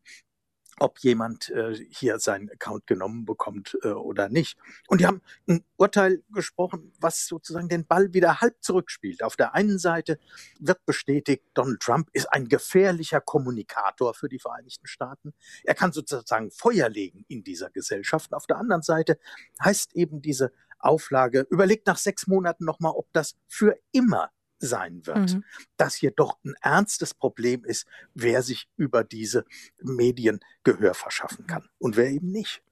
ob 0.82 0.98
jemand 0.98 1.48
äh, 1.50 1.74
hier 1.90 2.18
seinen 2.18 2.50
Account 2.50 2.86
genommen 2.86 3.24
bekommt 3.24 3.78
äh, 3.82 3.88
oder 3.88 4.28
nicht. 4.28 4.58
Und 4.88 5.00
die 5.00 5.06
haben 5.06 5.22
ein 5.48 5.64
Urteil 5.76 6.22
gesprochen, 6.30 6.92
was 7.00 7.26
sozusagen 7.26 7.68
den 7.68 7.86
Ball 7.86 8.12
wieder 8.12 8.40
halb 8.40 8.56
zurückspielt. 8.62 9.22
Auf 9.22 9.36
der 9.36 9.54
einen 9.54 9.78
Seite 9.78 10.18
wird 10.58 10.84
bestätigt, 10.84 11.44
Donald 11.54 11.80
Trump 11.80 12.08
ist 12.12 12.26
ein 12.32 12.48
gefährlicher 12.48 13.20
Kommunikator 13.20 14.12
für 14.14 14.28
die 14.28 14.40
Vereinigten 14.40 14.86
Staaten. 14.86 15.32
Er 15.62 15.74
kann 15.74 15.92
sozusagen 15.92 16.50
Feuer 16.50 16.88
legen 16.88 17.24
in 17.28 17.44
dieser 17.44 17.70
Gesellschaft. 17.70 18.34
Auf 18.34 18.46
der 18.46 18.56
anderen 18.56 18.82
Seite 18.82 19.18
heißt 19.62 19.94
eben 19.94 20.20
diese 20.20 20.52
Auflage, 20.80 21.46
überlegt 21.48 21.86
nach 21.86 21.98
sechs 21.98 22.26
Monaten 22.26 22.64
nochmal, 22.64 22.92
ob 22.96 23.06
das 23.12 23.36
für 23.46 23.78
immer 23.92 24.30
sein 24.66 25.06
wird. 25.06 25.34
Mhm. 25.34 25.44
Das 25.76 25.94
hier 25.94 26.10
doch 26.12 26.38
ein 26.44 26.54
ernstes 26.60 27.14
Problem 27.14 27.64
ist, 27.64 27.86
wer 28.14 28.42
sich 28.42 28.68
über 28.76 29.04
diese 29.04 29.44
Medien 29.80 30.40
Gehör 30.64 30.94
verschaffen 30.94 31.46
kann 31.46 31.68
und 31.78 31.96
wer 31.96 32.08
eben 32.08 32.30
nicht. 32.30 32.62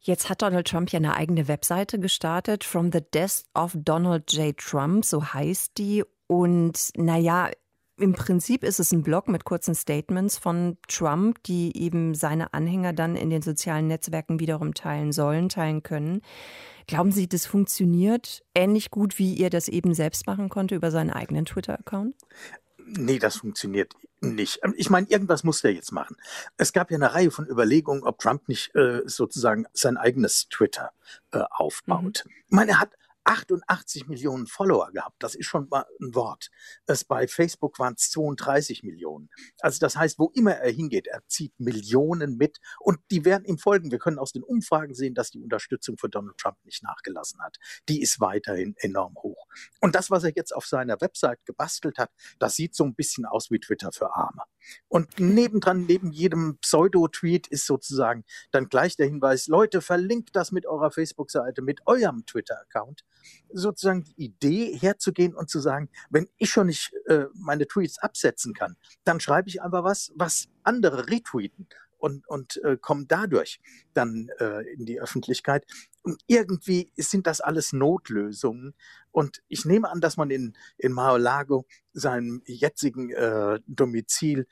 Jetzt 0.00 0.28
hat 0.28 0.42
Donald 0.42 0.66
Trump 0.66 0.90
ja 0.90 0.98
eine 0.98 1.14
eigene 1.14 1.46
Webseite 1.46 2.00
gestartet, 2.00 2.64
From 2.64 2.90
the 2.90 3.00
Death 3.14 3.44
of 3.54 3.72
Donald 3.74 4.32
J. 4.32 4.56
Trump, 4.56 5.04
so 5.04 5.32
heißt 5.32 5.78
die. 5.78 6.04
Und 6.26 6.90
naja, 6.96 7.50
im 7.98 8.14
Prinzip 8.14 8.64
ist 8.64 8.80
es 8.80 8.92
ein 8.92 9.02
Blog 9.02 9.28
mit 9.28 9.44
kurzen 9.44 9.74
Statements 9.74 10.38
von 10.38 10.78
Trump, 10.88 11.42
die 11.44 11.76
eben 11.76 12.14
seine 12.14 12.54
Anhänger 12.54 12.92
dann 12.92 13.16
in 13.16 13.30
den 13.30 13.42
sozialen 13.42 13.86
Netzwerken 13.86 14.40
wiederum 14.40 14.74
teilen 14.74 15.12
sollen, 15.12 15.48
teilen 15.48 15.82
können. 15.82 16.22
Glauben 16.86 17.12
Sie, 17.12 17.28
das 17.28 17.46
funktioniert 17.46 18.42
ähnlich 18.54 18.90
gut, 18.90 19.18
wie 19.18 19.34
ihr 19.34 19.50
das 19.50 19.68
eben 19.68 19.94
selbst 19.94 20.26
machen 20.26 20.48
konnte 20.48 20.74
über 20.74 20.90
seinen 20.90 21.10
eigenen 21.10 21.44
Twitter-Account? 21.44 22.16
Nee, 22.84 23.18
das 23.18 23.36
funktioniert 23.36 23.94
nicht. 24.20 24.60
Ich 24.76 24.90
meine, 24.90 25.08
irgendwas 25.08 25.44
muss 25.44 25.62
der 25.62 25.72
jetzt 25.72 25.92
machen. 25.92 26.16
Es 26.56 26.72
gab 26.72 26.90
ja 26.90 26.96
eine 26.96 27.14
Reihe 27.14 27.30
von 27.30 27.46
Überlegungen, 27.46 28.02
ob 28.04 28.18
Trump 28.18 28.48
nicht 28.48 28.74
äh, 28.74 29.02
sozusagen 29.04 29.66
sein 29.72 29.96
eigenes 29.96 30.48
Twitter 30.48 30.92
äh, 31.32 31.42
aufbaut. 31.50 32.24
Mhm. 32.24 32.32
Ich 32.48 32.56
meine, 32.56 32.70
er 32.72 32.80
hat 32.80 32.90
88 33.24 34.08
Millionen 34.08 34.46
Follower 34.46 34.90
gehabt. 34.92 35.16
Das 35.20 35.34
ist 35.34 35.46
schon 35.46 35.68
mal 35.68 35.84
ein 36.00 36.14
Wort. 36.14 36.50
Es 36.86 37.04
bei 37.04 37.26
Facebook 37.28 37.78
waren 37.78 37.94
es 37.94 38.10
32 38.10 38.82
Millionen. 38.82 39.30
Also 39.60 39.78
das 39.78 39.96
heißt, 39.96 40.18
wo 40.18 40.30
immer 40.34 40.52
er 40.52 40.70
hingeht, 40.72 41.06
er 41.06 41.22
zieht 41.28 41.58
Millionen 41.58 42.36
mit 42.36 42.58
und 42.80 42.98
die 43.10 43.24
werden 43.24 43.44
ihm 43.44 43.58
folgen. 43.58 43.90
Wir 43.90 43.98
können 43.98 44.18
aus 44.18 44.32
den 44.32 44.42
Umfragen 44.42 44.94
sehen, 44.94 45.14
dass 45.14 45.30
die 45.30 45.40
Unterstützung 45.40 45.98
für 45.98 46.08
Donald 46.08 46.36
Trump 46.38 46.56
nicht 46.64 46.82
nachgelassen 46.82 47.40
hat. 47.42 47.56
Die 47.88 48.02
ist 48.02 48.20
weiterhin 48.20 48.74
enorm 48.78 49.14
hoch. 49.16 49.46
Und 49.80 49.94
das, 49.94 50.10
was 50.10 50.24
er 50.24 50.32
jetzt 50.34 50.54
auf 50.54 50.66
seiner 50.66 51.00
Website 51.00 51.44
gebastelt 51.44 51.98
hat, 51.98 52.10
das 52.38 52.56
sieht 52.56 52.74
so 52.74 52.84
ein 52.84 52.94
bisschen 52.94 53.24
aus 53.24 53.50
wie 53.50 53.60
Twitter 53.60 53.92
für 53.92 54.14
Arme. 54.14 54.42
Und 54.88 55.18
nebendran, 55.18 55.86
neben 55.86 56.12
jedem 56.12 56.58
Pseudo-Tweet 56.58 57.48
ist 57.48 57.66
sozusagen 57.66 58.24
dann 58.50 58.68
gleich 58.68 58.96
der 58.96 59.06
Hinweis, 59.06 59.46
Leute, 59.46 59.80
verlinkt 59.80 60.36
das 60.36 60.52
mit 60.52 60.66
eurer 60.66 60.90
Facebook-Seite, 60.90 61.62
mit 61.62 61.80
eurem 61.86 62.24
Twitter-Account 62.26 63.04
sozusagen 63.52 64.04
die 64.04 64.24
Idee 64.24 64.76
herzugehen 64.76 65.34
und 65.34 65.50
zu 65.50 65.60
sagen, 65.60 65.90
wenn 66.10 66.28
ich 66.38 66.50
schon 66.50 66.66
nicht 66.66 66.92
äh, 67.06 67.26
meine 67.34 67.66
Tweets 67.66 67.98
absetzen 67.98 68.54
kann, 68.54 68.76
dann 69.04 69.20
schreibe 69.20 69.48
ich 69.48 69.62
einfach 69.62 69.84
was, 69.84 70.12
was 70.16 70.48
andere 70.62 71.08
retweeten 71.08 71.68
und, 72.02 72.26
und 72.26 72.62
äh, 72.64 72.76
kommen 72.76 73.06
dadurch 73.06 73.60
dann 73.94 74.28
äh, 74.40 74.62
in 74.72 74.86
die 74.86 75.00
Öffentlichkeit. 75.00 75.64
Und 76.02 76.20
irgendwie 76.26 76.90
sind 76.96 77.28
das 77.28 77.40
alles 77.40 77.72
Notlösungen. 77.72 78.74
Und 79.12 79.40
ich 79.46 79.64
nehme 79.64 79.88
an, 79.88 80.00
dass 80.00 80.16
man 80.16 80.30
in, 80.30 80.56
in 80.78 80.92
Mar-a-Lago, 80.92 81.64
seinem 81.92 82.42
jetzigen 82.44 83.10
äh, 83.10 83.60
Domizil, 83.68 84.48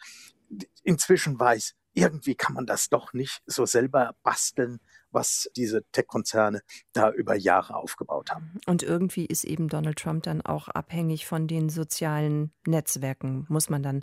inzwischen 0.84 1.40
weiß, 1.40 1.74
irgendwie 1.92 2.36
kann 2.36 2.54
man 2.54 2.66
das 2.66 2.88
doch 2.88 3.12
nicht 3.12 3.42
so 3.46 3.66
selber 3.66 4.14
basteln, 4.22 4.80
was 5.12 5.50
diese 5.56 5.84
Tech-Konzerne 5.92 6.62
da 6.92 7.10
über 7.10 7.34
Jahre 7.34 7.74
aufgebaut 7.74 8.30
haben. 8.30 8.60
Und 8.66 8.82
irgendwie 8.82 9.26
ist 9.26 9.44
eben 9.44 9.68
Donald 9.68 9.98
Trump 9.98 10.24
dann 10.24 10.40
auch 10.40 10.68
abhängig 10.68 11.26
von 11.26 11.46
den 11.46 11.68
sozialen 11.68 12.52
Netzwerken, 12.66 13.46
muss 13.48 13.70
man 13.70 13.82
dann 13.82 14.02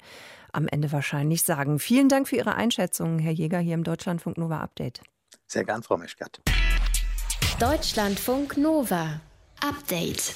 am 0.51 0.67
Ende 0.67 0.91
wahrscheinlich 0.91 1.43
sagen. 1.43 1.79
Vielen 1.79 2.09
Dank 2.09 2.27
für 2.27 2.35
Ihre 2.35 2.55
Einschätzung, 2.55 3.19
Herr 3.19 3.31
Jäger, 3.31 3.59
hier 3.59 3.75
im 3.75 3.83
Deutschlandfunk 3.83 4.37
Nova 4.37 4.59
Update. 4.59 5.01
Sehr 5.47 5.63
gern, 5.63 5.83
Frau 5.83 5.97
Meschkat. 5.97 6.41
Deutschlandfunk 7.59 8.57
Nova 8.57 9.21
Update. 9.61 10.35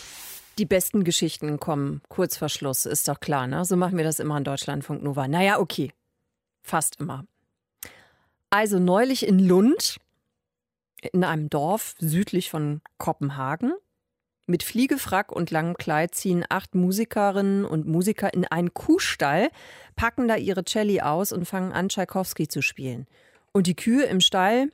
Die 0.58 0.66
besten 0.66 1.04
Geschichten 1.04 1.60
kommen 1.60 2.02
kurz 2.10 2.38
vor 2.38 2.50
Schluss, 2.50 2.86
ist 2.86 3.08
doch 3.08 3.20
klar, 3.20 3.48
ne? 3.48 3.64
So 3.66 3.78
machen 3.78 3.98
wir 3.98 4.04
das 4.04 4.20
immer 4.20 4.38
in 4.38 4.44
Deutschlandfunk 4.44 5.02
Nova. 5.02 5.28
Naja, 5.28 5.60
okay. 5.60 5.94
Fast 6.62 7.00
immer. 7.00 7.26
Also 8.50 8.80
neulich 8.80 9.26
in 9.26 9.40
Lund, 9.40 9.98
in 11.14 11.24
einem 11.24 11.50
Dorf 11.50 11.96
südlich 12.00 12.50
von 12.50 12.82
Kopenhagen, 12.98 13.74
mit 14.48 14.64
Fliegefrack 14.64 15.32
und 15.32 15.52
langem 15.52 15.76
Kleid 15.78 16.16
ziehen 16.16 16.44
acht 16.50 16.76
Musikerinnen 16.76 17.64
und 17.64 17.88
Musiker 17.88 18.34
in 18.34 18.46
einen 18.46 18.74
Kuhstall, 18.74 19.50
packen 19.96 20.28
da 20.28 20.36
ihre 20.36 20.66
Celli 20.66 21.00
aus 21.02 21.32
und 21.32 21.46
fangen 21.46 21.72
an, 21.72 21.90
Tschaikowski 21.90 22.48
zu 22.48 22.62
spielen. 22.62 23.08
Und 23.54 23.68
die 23.68 23.76
Kühe 23.76 24.04
im 24.04 24.20
Stall 24.20 24.70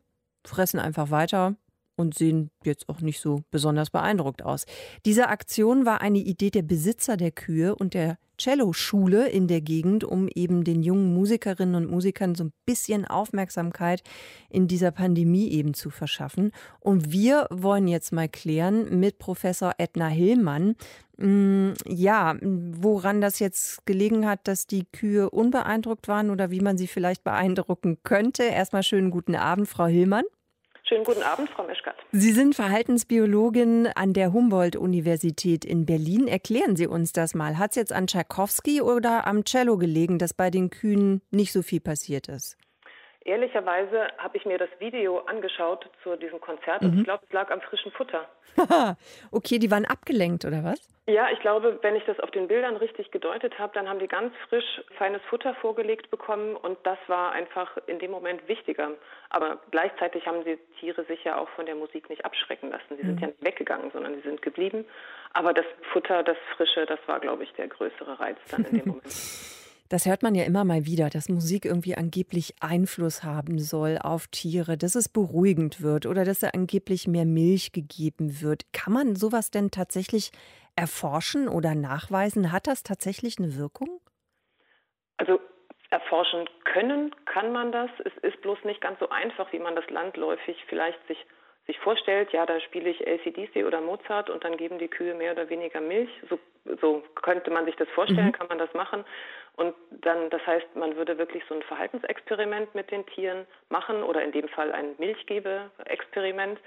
fressen 0.46 0.80
einfach 0.80 1.12
weiter, 1.12 1.58
und 1.98 2.14
sehen 2.14 2.52
jetzt 2.64 2.88
auch 2.88 3.02
nicht 3.02 3.20
so 3.20 3.44
besonders 3.52 3.90
beeindruckt 3.90 4.44
aus. 4.44 4.66
Diese 5.06 5.28
Aktion 5.28 5.86
war 5.86 6.00
eine 6.00 6.20
Idee 6.20 6.52
der 6.52 6.62
Besitzer 6.62 7.18
der 7.18 7.32
Kühe 7.32 7.76
und 7.76 7.94
der 7.94 8.18
Cello-Schule 8.38 9.28
in 9.30 9.48
der 9.48 9.62
Gegend, 9.62 10.04
um 10.04 10.28
eben 10.34 10.64
den 10.64 10.84
jungen 10.84 11.14
Musikerinnen 11.14 11.76
und 11.76 11.92
Musikern 11.92 12.36
so 12.36 12.46
ein 12.46 12.54
bisschen 12.66 13.06
Aufmerksamkeit 13.06 14.04
in 14.50 14.68
dieser 14.68 14.92
Pandemie 14.92 15.50
eben 15.50 15.74
zu 15.74 15.90
verschaffen. 15.90 16.52
Und 16.80 17.12
wir 17.12 17.48
wollen 17.50 17.88
jetzt 17.88 18.12
mal 18.12 18.30
klären 18.30 19.00
mit 19.00 19.20
Professor 19.20 19.74
Edna 19.78 20.08
Hillmann, 20.08 20.76
mm, 21.18 21.72
ja, 21.88 22.36
woran 22.42 23.22
das 23.22 23.40
jetzt 23.40 23.86
gelegen 23.86 24.28
hat, 24.28 24.48
dass 24.48 24.68
die 24.68 24.86
Kühe 24.86 25.30
unbeeindruckt 25.30 26.08
waren 26.08 26.30
oder 26.30 26.52
wie 26.52 26.62
man 26.62 26.78
sie 26.78 26.88
vielleicht 26.88 27.24
beeindrucken 27.24 27.98
könnte. 28.04 28.44
Erstmal 28.44 28.84
schönen 28.84 29.12
guten 29.12 29.36
Abend, 29.36 29.68
Frau 29.68 29.86
Hillmann. 29.88 30.24
Schönen 30.88 31.04
guten 31.04 31.22
Abend, 31.22 31.50
Frau 31.50 31.66
Meschkat. 31.66 31.96
Sie 32.14 32.32
sind 32.32 32.56
Verhaltensbiologin 32.56 33.88
an 33.88 34.14
der 34.14 34.32
Humboldt-Universität 34.32 35.66
in 35.66 35.86
Berlin. 35.86 36.30
Erklären 36.30 36.78
Sie 36.78 36.88
uns 36.88 37.12
das 37.12 37.36
mal. 37.36 37.58
Hat 37.58 37.72
es 37.72 37.76
jetzt 37.76 37.92
an 37.92 38.08
Tschaikowski 38.08 38.82
oder 38.82 39.28
am 39.28 39.44
Cello 39.44 39.78
gelegen, 39.78 40.18
dass 40.18 40.34
bei 40.34 40.50
den 40.50 40.70
Kühen 40.70 41.22
nicht 41.30 41.52
so 41.52 41.62
viel 41.62 41.82
passiert 41.82 42.30
ist? 42.30 42.58
Ehrlicherweise 43.28 44.08
habe 44.20 44.38
ich 44.38 44.46
mir 44.46 44.58
das 44.58 44.70
Video 44.80 45.20
angeschaut 45.20 45.90
zu 46.02 46.16
diesem 46.16 46.40
Konzert 46.40 46.82
und 46.82 46.94
mhm. 46.94 47.00
ich 47.00 47.04
glaube, 47.04 47.26
es 47.28 47.34
lag 47.34 47.52
am 47.52 47.60
frischen 47.60 47.92
Futter. 47.92 48.26
okay, 49.32 49.60
die 49.60 49.70
waren 49.70 49.84
abgelenkt 49.84 50.46
oder 50.46 50.64
was? 50.64 50.80
Ja, 51.08 51.28
ich 51.32 51.40
glaube, 51.42 51.78
wenn 51.82 51.98
ich 51.98 52.06
das 52.06 52.22
auf 52.22 52.32
den 52.32 52.48
Bildern 52.48 52.78
richtig 52.78 53.12
gedeutet 53.12 53.60
habe, 53.60 53.74
dann 53.74 53.90
haben 53.90 54.00
die 54.00 54.08
ganz 54.08 54.34
frisch 54.48 54.82
feines 54.98 55.22
Futter 55.30 55.56
vorgelegt 55.56 56.10
bekommen 56.10 56.56
und 56.56 56.78
das 56.84 56.98
war 57.08 57.34
einfach 57.34 57.78
in 57.88 58.00
dem 58.00 58.12
Moment 58.12 58.48
wichtiger. 58.48 58.92
Aber 59.30 59.60
gleichzeitig 59.72 60.26
haben 60.26 60.46
die 60.46 60.58
Tiere 60.80 61.04
sich 61.04 61.22
ja 61.26 61.38
auch 61.38 61.50
von 61.50 61.66
der 61.66 61.76
Musik 61.76 62.10
nicht 62.10 62.24
abschrecken 62.24 62.72
lassen. 62.72 62.96
Die 62.98 63.04
mhm. 63.04 63.08
sind 63.08 63.20
ja 63.20 63.28
nicht 63.28 63.44
weggegangen, 63.44 63.92
sondern 63.92 64.16
die 64.16 64.22
sind 64.22 64.42
geblieben. 64.42 64.86
Aber 65.34 65.54
das 65.54 65.66
Futter, 65.92 66.24
das 66.24 66.38
Frische, 66.56 66.86
das 66.86 67.00
war, 67.08 67.20
glaube 67.20 67.44
ich, 67.44 67.52
der 67.54 67.68
größere 67.68 68.22
Reiz 68.22 68.38
dann 68.50 68.64
in 68.64 68.80
dem 68.80 68.86
Moment. 68.88 69.67
Das 69.90 70.06
hört 70.06 70.22
man 70.22 70.36
ja 70.36 70.44
immer 70.44 70.66
mal 70.66 70.86
wieder, 70.86 71.10
dass 71.10 71.30
Musik 71.30 71.66
irgendwie 71.66 71.96
angeblich 71.96 72.56
Einfluss 72.60 73.24
haben 73.24 73.60
soll 73.60 73.98
auf 74.02 74.28
Tiere, 74.28 74.78
dass 74.78 74.96
es 74.96 75.08
beruhigend 75.08 75.82
wird 75.82 76.06
oder 76.06 76.26
dass 76.26 76.40
da 76.40 76.50
angeblich 76.50 77.08
mehr 77.08 77.26
Milch 77.26 77.72
gegeben 77.72 78.42
wird. 78.42 78.64
Kann 78.74 78.94
man 78.94 79.16
sowas 79.16 79.50
denn 79.50 79.72
tatsächlich 79.72 80.32
erforschen 80.76 81.48
oder 81.48 81.74
nachweisen? 81.74 82.52
Hat 82.52 82.68
das 82.68 82.84
tatsächlich 82.84 83.38
eine 83.40 83.56
Wirkung? 83.58 84.02
Also 85.18 85.40
erforschen 85.90 86.50
können 86.66 87.16
kann 87.26 87.52
man 87.52 87.72
das. 87.72 87.90
Es 88.04 88.14
ist 88.24 88.42
bloß 88.42 88.64
nicht 88.66 88.82
ganz 88.82 89.00
so 89.00 89.10
einfach, 89.10 89.52
wie 89.54 89.60
man 89.60 89.76
das 89.76 89.90
landläufig 89.90 90.58
vielleicht 90.68 91.00
sich 91.08 91.18
sich 91.68 91.78
vorstellt, 91.80 92.32
ja, 92.32 92.46
da 92.46 92.60
spiele 92.62 92.90
ich 92.90 93.06
ACDC 93.06 93.66
oder 93.66 93.82
Mozart 93.82 94.30
und 94.30 94.44
dann 94.44 94.56
geben 94.56 94.80
die 94.80 94.88
Kühe 94.88 95.14
mehr 95.14 95.34
oder 95.34 95.50
weniger 95.50 95.82
Milch. 95.82 96.10
So, 96.30 96.40
so 96.80 97.04
könnte 97.16 97.52
man 97.52 97.66
sich 97.66 97.76
das 97.76 97.90
vorstellen, 97.90 98.28
mhm. 98.28 98.32
kann 98.32 98.48
man 98.48 98.58
das 98.58 98.74
machen. 98.74 99.04
Und 99.58 99.76
dann, 99.90 100.30
das 100.30 100.46
heißt, 100.46 100.76
man 100.76 100.96
würde 100.96 101.18
wirklich 101.18 101.44
so 101.50 101.56
ein 101.56 101.64
Verhaltensexperiment 101.64 102.76
mit 102.76 102.92
den 102.92 103.06
Tieren 103.08 103.48
machen 103.70 104.04
oder 104.04 104.22
in 104.22 104.32
dem 104.32 104.48
Fall 104.50 104.72
ein 104.72 104.94
Milchgebe-Experiment. 105.00 106.60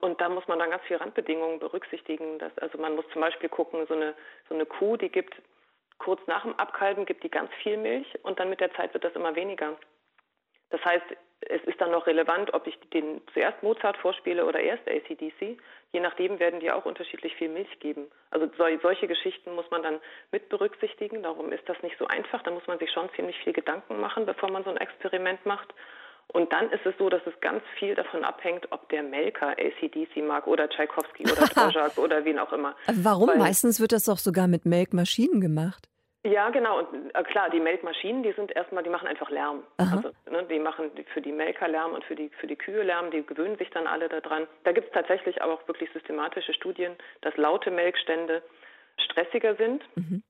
Und 0.00 0.18
da 0.22 0.30
muss 0.30 0.48
man 0.48 0.58
dann 0.58 0.70
ganz 0.70 0.82
viele 0.84 1.02
Randbedingungen 1.02 1.58
berücksichtigen. 1.58 2.38
Dass, 2.38 2.56
also 2.58 2.78
man 2.78 2.96
muss 2.96 3.04
zum 3.12 3.20
Beispiel 3.20 3.50
gucken, 3.50 3.86
so 3.86 3.94
eine, 3.94 4.14
so 4.48 4.54
eine 4.54 4.64
Kuh, 4.64 4.96
die 4.96 5.10
gibt 5.10 5.34
kurz 5.98 6.26
nach 6.26 6.42
dem 6.42 6.58
Abkalben, 6.58 7.04
gibt 7.04 7.22
die 7.22 7.30
ganz 7.30 7.52
viel 7.62 7.76
Milch 7.76 8.06
und 8.22 8.40
dann 8.40 8.48
mit 8.48 8.60
der 8.60 8.72
Zeit 8.72 8.94
wird 8.94 9.04
das 9.04 9.14
immer 9.14 9.36
weniger. 9.36 9.76
Das 10.70 10.82
heißt, 10.82 11.04
es 11.48 11.62
ist 11.64 11.80
dann 11.80 11.90
noch 11.90 12.06
relevant, 12.06 12.52
ob 12.52 12.66
ich 12.66 12.78
den 12.92 13.22
zuerst 13.32 13.62
Mozart 13.62 13.96
vorspiele 13.96 14.44
oder 14.44 14.60
erst 14.60 14.86
ACDC. 14.86 15.58
Je 15.92 16.00
nachdem 16.00 16.38
werden 16.38 16.60
die 16.60 16.70
auch 16.70 16.84
unterschiedlich 16.84 17.34
viel 17.36 17.48
Milch 17.48 17.80
geben. 17.80 18.06
Also 18.30 18.48
solche 18.56 19.08
Geschichten 19.08 19.54
muss 19.54 19.70
man 19.70 19.82
dann 19.82 20.00
mit 20.32 20.48
berücksichtigen. 20.50 21.22
Darum 21.22 21.50
ist 21.52 21.66
das 21.68 21.82
nicht 21.82 21.96
so 21.98 22.06
einfach. 22.06 22.42
Da 22.42 22.50
muss 22.50 22.66
man 22.66 22.78
sich 22.78 22.90
schon 22.92 23.08
ziemlich 23.16 23.36
viel 23.38 23.54
Gedanken 23.54 24.00
machen, 24.00 24.26
bevor 24.26 24.50
man 24.50 24.64
so 24.64 24.70
ein 24.70 24.76
Experiment 24.76 25.44
macht. 25.46 25.72
Und 26.28 26.52
dann 26.52 26.70
ist 26.70 26.86
es 26.86 26.94
so, 26.96 27.08
dass 27.08 27.22
es 27.26 27.32
ganz 27.40 27.62
viel 27.78 27.94
davon 27.94 28.24
abhängt, 28.24 28.70
ob 28.70 28.88
der 28.90 29.02
Melker 29.02 29.56
ACDC 29.58 30.18
mag 30.18 30.46
oder 30.46 30.68
Tchaikovsky 30.68 31.24
oder 31.24 31.46
Dvorak 31.46 31.98
oder 31.98 32.24
wen 32.24 32.38
auch 32.38 32.52
immer. 32.52 32.76
Warum? 32.86 33.30
Weil, 33.30 33.38
Meistens 33.38 33.80
wird 33.80 33.92
das 33.92 34.04
doch 34.04 34.18
sogar 34.18 34.46
mit 34.46 34.64
Melkmaschinen 34.64 35.40
gemacht. 35.40 35.89
Ja, 36.22 36.50
genau. 36.50 36.80
Und 36.80 37.14
äh, 37.14 37.22
klar, 37.22 37.48
die 37.48 37.60
Melkmaschinen, 37.60 38.22
die 38.22 38.32
sind 38.32 38.52
erstmal, 38.52 38.82
die 38.82 38.90
machen 38.90 39.08
einfach 39.08 39.30
Lärm. 39.30 39.62
Aha. 39.78 39.96
Also, 39.96 40.10
ne, 40.30 40.44
die 40.44 40.58
machen 40.58 40.90
für 41.14 41.22
die 41.22 41.32
Melker 41.32 41.68
Lärm 41.68 41.92
und 41.92 42.04
für 42.04 42.14
die, 42.14 42.28
für 42.40 42.46
die 42.46 42.56
Kühe 42.56 42.82
Lärm, 42.82 43.10
die 43.10 43.24
gewöhnen 43.24 43.56
sich 43.56 43.70
dann 43.70 43.86
alle 43.86 44.08
daran. 44.08 44.46
Da 44.64 44.72
gibt 44.72 44.88
es 44.88 44.92
tatsächlich 44.92 45.40
aber 45.42 45.54
auch 45.54 45.66
wirklich 45.66 45.90
systematische 45.92 46.52
Studien, 46.52 46.94
dass 47.22 47.36
laute 47.36 47.70
Melkstände 47.70 48.42
stressiger 48.98 49.54
sind. 49.56 49.82
Mhm 49.94 50.22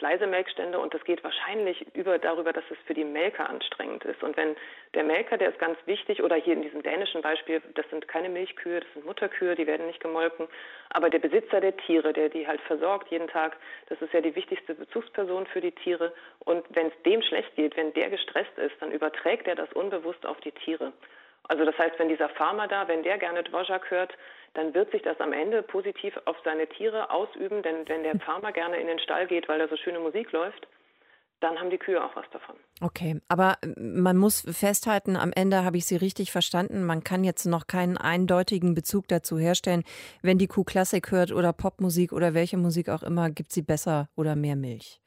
leise 0.00 0.26
Melkstände 0.26 0.78
und 0.78 0.94
das 0.94 1.04
geht 1.04 1.22
wahrscheinlich 1.24 1.86
über 1.94 2.18
darüber, 2.18 2.52
dass 2.52 2.64
es 2.70 2.78
für 2.86 2.94
die 2.94 3.04
Melker 3.04 3.48
anstrengend 3.48 4.04
ist. 4.04 4.22
Und 4.22 4.36
wenn 4.36 4.56
der 4.94 5.04
Melker, 5.04 5.36
der 5.36 5.50
ist 5.50 5.58
ganz 5.58 5.78
wichtig, 5.86 6.22
oder 6.22 6.36
hier 6.36 6.54
in 6.54 6.62
diesem 6.62 6.82
dänischen 6.82 7.22
Beispiel, 7.22 7.62
das 7.74 7.88
sind 7.90 8.08
keine 8.08 8.28
Milchkühe, 8.28 8.80
das 8.80 8.92
sind 8.92 9.06
Mutterkühe, 9.06 9.54
die 9.54 9.66
werden 9.66 9.86
nicht 9.86 10.00
gemolken, 10.00 10.48
aber 10.90 11.10
der 11.10 11.18
Besitzer 11.18 11.60
der 11.60 11.76
Tiere, 11.76 12.12
der 12.12 12.28
die 12.28 12.46
halt 12.46 12.60
versorgt 12.62 13.10
jeden 13.10 13.28
Tag, 13.28 13.56
das 13.88 14.00
ist 14.02 14.12
ja 14.12 14.20
die 14.20 14.34
wichtigste 14.34 14.74
Bezugsperson 14.74 15.46
für 15.46 15.60
die 15.60 15.72
Tiere. 15.72 16.12
Und 16.40 16.64
wenn 16.70 16.88
es 16.88 17.02
dem 17.04 17.22
schlecht 17.22 17.54
geht, 17.56 17.76
wenn 17.76 17.92
der 17.94 18.10
gestresst 18.10 18.56
ist, 18.58 18.74
dann 18.80 18.92
überträgt 18.92 19.46
er 19.46 19.54
das 19.54 19.72
unbewusst 19.72 20.26
auf 20.26 20.40
die 20.40 20.52
Tiere. 20.52 20.92
Also 21.48 21.64
das 21.64 21.78
heißt, 21.78 21.98
wenn 21.98 22.08
dieser 22.08 22.28
Farmer 22.30 22.66
da, 22.66 22.88
wenn 22.88 23.02
der 23.02 23.18
gerne 23.18 23.44
Dvorak 23.44 23.90
hört, 23.90 24.12
dann 24.56 24.74
wird 24.74 24.90
sich 24.90 25.02
das 25.02 25.20
am 25.20 25.32
Ende 25.32 25.62
positiv 25.62 26.18
auf 26.24 26.36
seine 26.44 26.66
Tiere 26.66 27.10
ausüben, 27.10 27.62
denn 27.62 27.86
wenn 27.88 28.02
der 28.02 28.18
Farmer 28.20 28.52
gerne 28.52 28.78
in 28.78 28.86
den 28.86 28.98
Stall 28.98 29.26
geht, 29.26 29.48
weil 29.48 29.58
da 29.58 29.68
so 29.68 29.76
schöne 29.76 30.00
Musik 30.00 30.32
läuft, 30.32 30.66
dann 31.40 31.58
haben 31.58 31.68
die 31.68 31.76
Kühe 31.76 32.02
auch 32.02 32.16
was 32.16 32.24
davon. 32.30 32.56
Okay, 32.80 33.20
aber 33.28 33.58
man 33.76 34.16
muss 34.16 34.40
festhalten, 34.40 35.16
am 35.16 35.32
Ende 35.34 35.64
habe 35.64 35.76
ich 35.76 35.84
Sie 35.84 35.96
richtig 35.96 36.32
verstanden, 36.32 36.84
man 36.84 37.04
kann 37.04 37.24
jetzt 37.24 37.44
noch 37.44 37.66
keinen 37.66 37.98
eindeutigen 37.98 38.74
Bezug 38.74 39.06
dazu 39.08 39.38
herstellen, 39.38 39.84
wenn 40.22 40.38
die 40.38 40.46
Kuh 40.46 40.64
Klassik 40.64 41.10
hört 41.10 41.32
oder 41.32 41.52
Popmusik 41.52 42.12
oder 42.12 42.32
welche 42.32 42.56
Musik 42.56 42.88
auch 42.88 43.02
immer, 43.02 43.28
gibt 43.30 43.52
sie 43.52 43.62
besser 43.62 44.08
oder 44.16 44.34
mehr 44.34 44.56
Milch? 44.56 45.00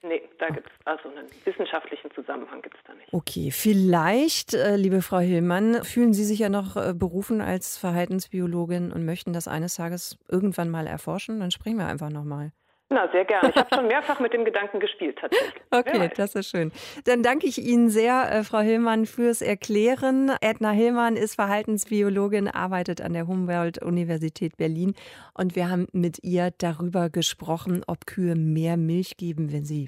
Da 0.49 0.55
gibt 0.55 0.67
es 0.67 0.87
also 0.87 1.09
einen 1.09 1.27
wissenschaftlichen 1.45 2.11
Zusammenhang 2.11 2.61
gibt 2.63 2.75
es 2.75 2.81
da 2.85 2.93
nicht. 2.95 3.13
Okay, 3.13 3.51
vielleicht, 3.51 4.55
äh, 4.55 4.75
liebe 4.77 5.03
Frau 5.03 5.19
Hillmann, 5.19 5.83
fühlen 5.83 6.13
Sie 6.13 6.23
sich 6.23 6.39
ja 6.39 6.49
noch 6.49 6.75
äh, 6.75 6.93
berufen 6.95 7.39
als 7.39 7.77
Verhaltensbiologin 7.77 8.91
und 8.91 9.05
möchten 9.05 9.31
das 9.31 9.47
eines 9.47 9.75
Tages 9.75 10.17
irgendwann 10.27 10.71
mal 10.71 10.87
erforschen? 10.87 11.39
Dann 11.39 11.51
sprechen 11.51 11.77
wir 11.77 11.85
einfach 11.85 12.09
nochmal. 12.09 12.51
Na, 12.91 13.07
sehr 13.11 13.25
gerne. 13.25 13.49
Ich 13.51 13.55
habe 13.55 13.69
schon 13.73 13.87
mehrfach 13.87 14.19
mit 14.19 14.33
dem 14.33 14.43
Gedanken 14.43 14.79
gespielt, 14.79 15.19
tatsächlich. 15.21 15.61
Okay, 15.69 16.09
das 16.15 16.33
ist 16.33 16.49
schön. 16.49 16.71
Dann 17.05 17.21
danke 17.21 17.45
ich 17.45 17.59
Ihnen 17.59 17.89
sehr, 17.89 18.31
äh, 18.31 18.43
Frau 18.43 18.61
Hillmann, 18.61 19.05
fürs 19.05 19.43
Erklären. 19.43 20.31
Edna 20.41 20.71
Hillmann 20.71 21.15
ist 21.15 21.35
Verhaltensbiologin, 21.35 22.47
arbeitet 22.47 23.01
an 23.01 23.13
der 23.13 23.27
Humboldt-Universität 23.27 24.57
Berlin. 24.57 24.95
Und 25.35 25.55
wir 25.55 25.69
haben 25.69 25.85
mit 25.91 26.23
ihr 26.23 26.49
darüber 26.57 27.11
gesprochen, 27.11 27.83
ob 27.85 28.07
Kühe 28.07 28.33
mehr 28.33 28.77
Milch 28.77 29.17
geben, 29.17 29.53
wenn 29.53 29.65
sie 29.65 29.87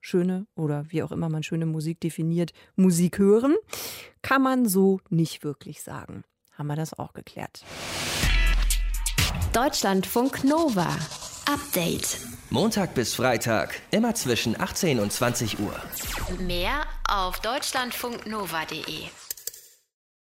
schöne 0.00 0.46
oder 0.54 0.84
wie 0.88 1.02
auch 1.02 1.12
immer 1.12 1.28
man 1.28 1.42
schöne 1.42 1.66
Musik 1.66 2.00
definiert, 2.00 2.52
Musik 2.76 3.18
hören. 3.18 3.56
Kann 4.22 4.42
man 4.42 4.68
so 4.68 5.00
nicht 5.10 5.44
wirklich 5.44 5.82
sagen. 5.82 6.24
Haben 6.52 6.68
wir 6.68 6.76
das 6.76 6.98
auch 6.98 7.12
geklärt. 7.12 7.64
Deutschlandfunk 9.52 10.44
Nova. 10.44 10.88
Update. 11.48 12.18
Montag 12.50 12.94
bis 12.94 13.14
Freitag, 13.14 13.80
immer 13.90 14.14
zwischen 14.14 14.60
18 14.60 14.98
und 14.98 15.12
20 15.12 15.60
Uhr. 15.60 15.74
Mehr 16.40 16.82
auf 17.08 17.40
deutschlandfunknova.de. 17.40 19.25